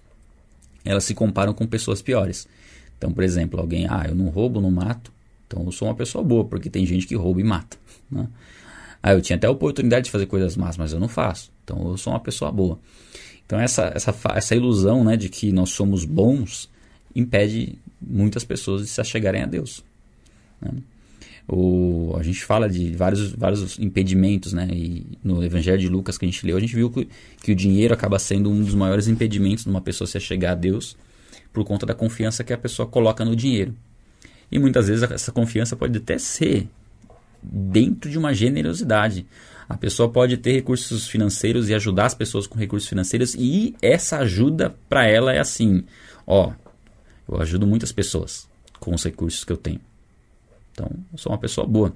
elas 0.86 1.04
se 1.04 1.14
comparam 1.14 1.54
com 1.54 1.68
pessoas 1.68 2.02
piores. 2.02 2.48
Então, 2.98 3.12
por 3.12 3.26
exemplo, 3.26 3.60
alguém, 3.60 3.88
ah, 3.90 4.06
eu 4.08 4.16
não 4.16 4.30
roubo, 4.30 4.62
não 4.62 4.72
mato, 4.72 5.12
então 5.46 5.66
eu 5.66 5.72
sou 5.74 5.90
uma 5.90 5.96
pessoa 5.96 6.24
boa, 6.24 6.46
porque 6.46 6.70
tem 6.70 6.86
gente 6.86 7.06
que 7.06 7.14
rouba 7.14 7.42
e 7.42 7.44
mata. 7.44 7.76
Né? 8.10 8.26
Ah, 9.04 9.12
eu 9.12 9.22
tinha 9.22 9.36
até 9.36 9.48
a 9.48 9.52
oportunidade 9.52 10.06
de 10.06 10.12
fazer 10.12 10.28
coisas 10.28 10.56
más, 10.56 10.78
mas 10.78 10.94
eu 10.94 11.00
não 11.00 11.10
faço, 11.10 11.52
então 11.66 11.90
eu 11.90 11.98
sou 11.98 12.14
uma 12.14 12.20
pessoa 12.22 12.54
boa. 12.54 12.80
Então, 13.46 13.60
essa, 13.60 13.92
essa, 13.94 14.16
essa 14.34 14.56
ilusão 14.56 15.04
né, 15.04 15.18
de 15.18 15.28
que 15.28 15.52
nós 15.52 15.72
somos 15.72 16.06
bons 16.06 16.70
impede 17.14 17.78
muitas 18.02 18.46
pessoas 18.46 18.84
de 18.84 18.88
se 18.88 19.02
achegarem 19.02 19.42
a 19.42 19.46
Deus. 19.46 19.84
Né? 20.62 20.72
O, 21.48 22.16
a 22.18 22.24
gente 22.24 22.44
fala 22.44 22.70
de 22.70 22.92
vários, 22.96 23.34
vários 23.34 23.78
impedimentos, 23.80 24.54
né? 24.54 24.68
E 24.72 25.18
no 25.24 25.44
Evangelho 25.44 25.80
de 25.80 25.90
Lucas 25.90 26.18
que 26.18 26.26
a 26.26 26.28
gente 26.28 26.46
leu, 26.46 26.58
a 26.58 26.60
gente 26.60 26.76
viu 26.76 26.90
que, 26.90 27.08
que 27.44 27.52
o 27.52 27.56
dinheiro 27.56 27.94
acaba 27.94 28.18
sendo 28.20 28.50
um 28.50 28.64
dos 28.64 28.76
maiores 28.76 29.08
impedimentos 29.08 29.64
de 29.64 29.70
uma 29.70 29.82
pessoa 29.82 30.08
se 30.08 30.18
achegar 30.18 30.54
a 30.54 30.56
Deus 30.56 30.96
por 31.52 31.66
conta 31.66 31.86
da 31.86 31.94
confiança 31.94 32.44
que 32.44 32.54
a 32.54 32.58
pessoa 32.58 32.88
coloca 32.88 33.26
no 33.26 33.36
dinheiro. 33.36 33.76
E 34.52 34.60
muitas 34.60 34.88
vezes 34.88 35.10
essa 35.10 35.32
confiança 35.32 35.76
pode 35.76 35.98
até 35.98 36.18
ser 36.18 36.68
dentro 37.42 38.10
de 38.10 38.18
uma 38.18 38.34
generosidade. 38.34 39.26
A 39.68 39.78
pessoa 39.78 40.10
pode 40.10 40.38
ter 40.38 40.52
recursos 40.52 41.08
financeiros 41.08 41.70
e 41.70 41.74
ajudar 41.74 42.06
as 42.06 42.14
pessoas 42.14 42.46
com 42.46 42.60
recursos 42.60 42.90
financeiros 42.90 43.36
e 43.36 43.74
essa 43.82 44.18
ajuda 44.18 44.76
para 44.90 45.08
ela 45.08 45.34
é 45.34 45.40
assim, 45.40 45.84
ó, 46.28 46.52
eu 47.28 47.42
ajudo 47.42 47.66
muitas 47.66 47.92
pessoas 47.92 48.48
com 48.80 48.94
os 48.94 49.04
recursos 49.04 49.46
que 49.46 49.52
eu 49.52 49.58
tenho. 49.58 49.80
Então, 50.72 50.90
eu 51.12 51.18
sou 51.18 51.32
uma 51.32 51.38
pessoa 51.38 51.66
boa. 51.68 51.94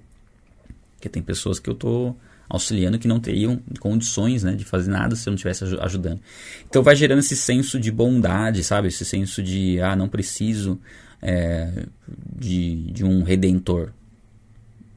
Porque 0.95 1.09
tem 1.09 1.21
pessoas 1.21 1.59
que 1.59 1.69
eu 1.69 1.73
estou 1.73 2.17
auxiliando 2.49 2.99
que 2.99 3.07
não 3.07 3.19
teriam 3.19 3.59
condições 3.79 4.43
né, 4.43 4.53
de 4.53 4.63
fazer 4.63 4.89
nada 4.89 5.15
se 5.15 5.27
eu 5.27 5.31
não 5.31 5.35
estivesse 5.35 5.63
ajudando. 5.81 6.19
Então 6.67 6.83
vai 6.83 6.95
gerando 6.95 7.19
esse 7.19 7.35
senso 7.35 7.79
de 7.79 7.91
bondade, 7.91 8.63
sabe? 8.63 8.88
Esse 8.88 9.03
senso 9.03 9.41
de, 9.41 9.79
ah, 9.81 9.95
não 9.95 10.07
preciso 10.07 10.79
é, 11.21 11.85
de, 12.38 12.91
de 12.91 13.03
um 13.03 13.23
redentor. 13.23 13.91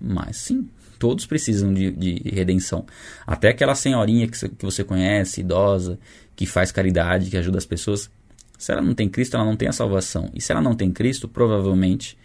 Mas 0.00 0.36
sim, 0.36 0.68
todos 0.98 1.26
precisam 1.26 1.72
de, 1.72 1.90
de 1.90 2.22
redenção. 2.30 2.84
Até 3.26 3.48
aquela 3.48 3.74
senhorinha 3.74 4.28
que, 4.28 4.48
que 4.48 4.64
você 4.64 4.84
conhece, 4.84 5.40
idosa, 5.40 5.98
que 6.36 6.46
faz 6.46 6.70
caridade, 6.70 7.30
que 7.30 7.36
ajuda 7.36 7.58
as 7.58 7.66
pessoas. 7.66 8.10
Se 8.58 8.72
ela 8.72 8.82
não 8.82 8.94
tem 8.94 9.08
Cristo, 9.08 9.36
ela 9.36 9.44
não 9.44 9.56
tem 9.56 9.68
a 9.68 9.72
salvação. 9.72 10.30
E 10.34 10.40
se 10.40 10.52
ela 10.52 10.60
não 10.60 10.74
tem 10.74 10.90
Cristo, 10.90 11.28
provavelmente 11.28 12.16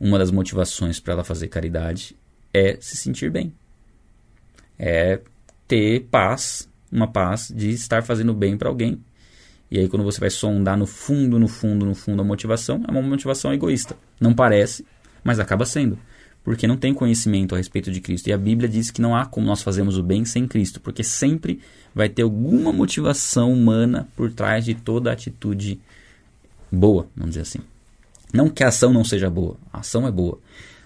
uma 0.00 0.18
das 0.18 0.30
motivações 0.30 0.98
para 0.98 1.12
ela 1.12 1.24
fazer 1.24 1.48
caridade 1.48 2.16
é 2.54 2.78
se 2.80 2.96
sentir 2.96 3.30
bem. 3.30 3.52
É 4.78 5.20
ter 5.68 6.08
paz, 6.10 6.68
uma 6.90 7.06
paz 7.06 7.52
de 7.54 7.68
estar 7.70 8.02
fazendo 8.02 8.32
bem 8.32 8.56
para 8.56 8.70
alguém. 8.70 8.98
E 9.70 9.78
aí 9.78 9.88
quando 9.88 10.02
você 10.02 10.18
vai 10.18 10.30
sondar 10.30 10.76
no 10.76 10.86
fundo, 10.86 11.38
no 11.38 11.46
fundo, 11.46 11.84
no 11.84 11.94
fundo 11.94 12.22
a 12.22 12.24
motivação, 12.24 12.82
é 12.88 12.90
uma 12.90 13.02
motivação 13.02 13.52
egoísta. 13.52 13.94
Não 14.18 14.34
parece, 14.34 14.86
mas 15.22 15.38
acaba 15.38 15.66
sendo. 15.66 15.98
Porque 16.42 16.66
não 16.66 16.78
tem 16.78 16.94
conhecimento 16.94 17.54
a 17.54 17.58
respeito 17.58 17.92
de 17.92 18.00
Cristo. 18.00 18.28
E 18.28 18.32
a 18.32 18.38
Bíblia 18.38 18.68
diz 18.68 18.90
que 18.90 19.02
não 19.02 19.14
há 19.14 19.26
como 19.26 19.46
nós 19.46 19.62
fazermos 19.62 19.98
o 19.98 20.02
bem 20.02 20.24
sem 20.24 20.48
Cristo, 20.48 20.80
porque 20.80 21.04
sempre 21.04 21.60
vai 21.94 22.08
ter 22.08 22.22
alguma 22.22 22.72
motivação 22.72 23.52
humana 23.52 24.08
por 24.16 24.32
trás 24.32 24.64
de 24.64 24.74
toda 24.74 25.12
atitude 25.12 25.78
boa, 26.72 27.06
vamos 27.14 27.32
dizer 27.32 27.42
assim. 27.42 27.60
Não 28.32 28.48
que 28.48 28.62
a 28.62 28.68
ação 28.68 28.92
não 28.92 29.04
seja 29.04 29.28
boa, 29.28 29.56
a 29.72 29.80
ação 29.80 30.06
é 30.06 30.10
boa, 30.10 30.38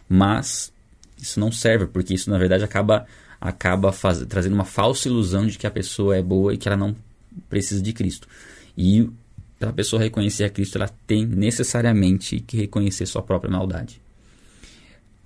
mas 0.09 0.73
isso 1.19 1.39
não 1.39 1.53
serve, 1.53 1.87
porque 1.87 2.15
isso 2.15 2.31
na 2.31 2.39
verdade 2.39 2.65
acaba, 2.65 3.07
acaba 3.41 3.93
faz, 3.93 4.25
trazendo 4.27 4.55
uma 4.55 4.65
falsa 4.65 5.09
ilusão 5.09 5.47
de 5.47 5.59
que 5.59 5.67
a 5.67 5.71
pessoa 5.71 6.17
é 6.17 6.23
boa 6.23 6.55
e 6.55 6.57
que 6.57 6.69
ela 6.69 6.77
não 6.77 6.95
precisa 7.49 7.83
de 7.83 7.93
Cristo. 7.93 8.29
E 8.77 9.09
para 9.59 9.71
a 9.71 9.73
pessoa 9.73 10.03
reconhecer 10.03 10.45
a 10.45 10.51
Cristo, 10.51 10.77
ela 10.77 10.91
tem 11.07 11.25
necessariamente 11.25 12.41
que 12.41 12.57
reconhecer 12.57 13.07
sua 13.07 13.23
própria 13.23 13.51
maldade. 13.51 14.01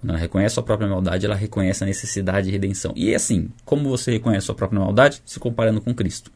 Quando 0.01 0.11
ela 0.11 0.19
reconhece 0.19 0.55
sua 0.55 0.63
própria 0.63 0.89
maldade, 0.89 1.27
ela 1.27 1.35
reconhece 1.35 1.83
a 1.83 1.87
necessidade 1.87 2.47
de 2.47 2.53
redenção. 2.53 2.93
E 2.95 3.15
assim, 3.15 3.51
como 3.65 3.89
você 3.89 4.13
reconhece 4.13 4.47
sua 4.47 4.55
própria 4.55 4.79
maldade? 4.79 5.21
Se 5.25 5.41
comparando 5.41 5.81
com 5.81 5.93
Cristo. 5.93 6.31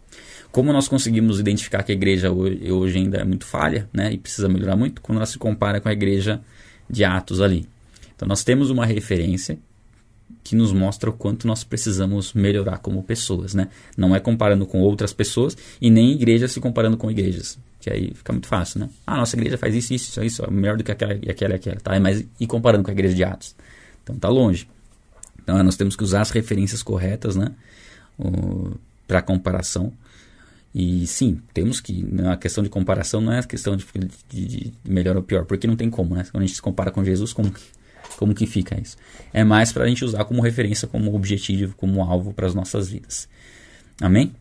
Como 0.52 0.70
nós 0.70 0.86
conseguimos 0.86 1.40
identificar 1.40 1.82
que 1.82 1.92
a 1.92 1.94
igreja 1.94 2.30
hoje, 2.30 2.70
hoje 2.70 2.98
ainda 2.98 3.16
é 3.16 3.24
muito 3.24 3.46
falha, 3.46 3.88
né, 3.90 4.12
e 4.12 4.18
precisa 4.18 4.50
melhorar 4.50 4.76
muito, 4.76 5.00
quando 5.00 5.16
ela 5.16 5.26
se 5.26 5.38
compara 5.38 5.80
com 5.80 5.88
a 5.88 5.92
igreja 5.92 6.42
de 6.88 7.04
Atos 7.04 7.40
ali. 7.40 7.66
Então 8.14 8.28
nós 8.28 8.44
temos 8.44 8.68
uma 8.68 8.84
referência 8.84 9.58
que 10.44 10.54
nos 10.54 10.70
mostra 10.72 11.08
o 11.08 11.12
quanto 11.12 11.46
nós 11.46 11.64
precisamos 11.64 12.34
melhorar 12.34 12.78
como 12.78 13.02
pessoas, 13.02 13.54
né? 13.54 13.68
Não 13.96 14.14
é 14.14 14.20
comparando 14.20 14.66
com 14.66 14.80
outras 14.80 15.12
pessoas 15.12 15.56
e 15.80 15.90
nem 15.90 16.12
igrejas 16.12 16.52
se 16.52 16.60
comparando 16.60 16.98
com 16.98 17.10
igrejas, 17.10 17.58
que 17.80 17.90
aí 17.90 18.12
fica 18.14 18.32
muito 18.32 18.46
fácil, 18.46 18.80
né? 18.80 18.90
Ah, 19.06 19.16
nossa 19.16 19.36
igreja 19.36 19.56
faz 19.56 19.74
isso, 19.74 19.94
isso, 19.94 20.22
isso, 20.22 20.44
é 20.44 20.50
melhor 20.50 20.76
do 20.76 20.84
que 20.84 20.92
aquela 20.92 21.14
e 21.14 21.30
aquela 21.30 21.54
e 21.54 21.56
aquela, 21.56 21.76
tá? 21.76 21.98
Mas 21.98 22.24
e 22.38 22.46
comparando 22.46 22.84
com 22.84 22.90
a 22.90 22.94
igreja 22.94 23.14
de 23.14 23.24
Atos? 23.24 23.54
Então 24.02 24.16
tá 24.16 24.28
longe. 24.28 24.68
Então 25.42 25.62
nós 25.62 25.76
temos 25.76 25.96
que 25.96 26.04
usar 26.04 26.20
as 26.20 26.30
referências 26.30 26.82
corretas, 26.82 27.36
né? 27.36 27.52
Para 29.06 29.22
comparação 29.22 29.92
e 30.74 31.06
sim, 31.06 31.40
temos 31.52 31.80
que. 31.80 32.04
A 32.30 32.36
questão 32.36 32.64
de 32.64 32.70
comparação 32.70 33.20
não 33.20 33.32
é 33.32 33.40
a 33.40 33.42
questão 33.42 33.76
de, 33.76 33.84
de, 34.28 34.46
de, 34.46 34.72
melhor 34.84 35.16
ou 35.16 35.22
pior, 35.22 35.44
porque 35.44 35.66
não 35.66 35.76
tem 35.76 35.90
como, 35.90 36.14
né? 36.14 36.24
Quando 36.30 36.42
a 36.42 36.46
gente 36.46 36.56
se 36.56 36.62
compara 36.62 36.90
com 36.90 37.04
Jesus, 37.04 37.32
como, 37.32 37.52
como 38.16 38.34
que 38.34 38.46
fica 38.46 38.80
isso? 38.80 38.96
É 39.32 39.44
mais 39.44 39.70
para 39.70 39.84
a 39.84 39.86
gente 39.86 40.04
usar 40.04 40.24
como 40.24 40.40
referência, 40.40 40.88
como 40.88 41.14
objetivo, 41.14 41.76
como 41.76 42.02
alvo 42.02 42.32
para 42.32 42.46
as 42.46 42.54
nossas 42.54 42.88
vidas. 42.88 43.28
Amém? 44.00 44.32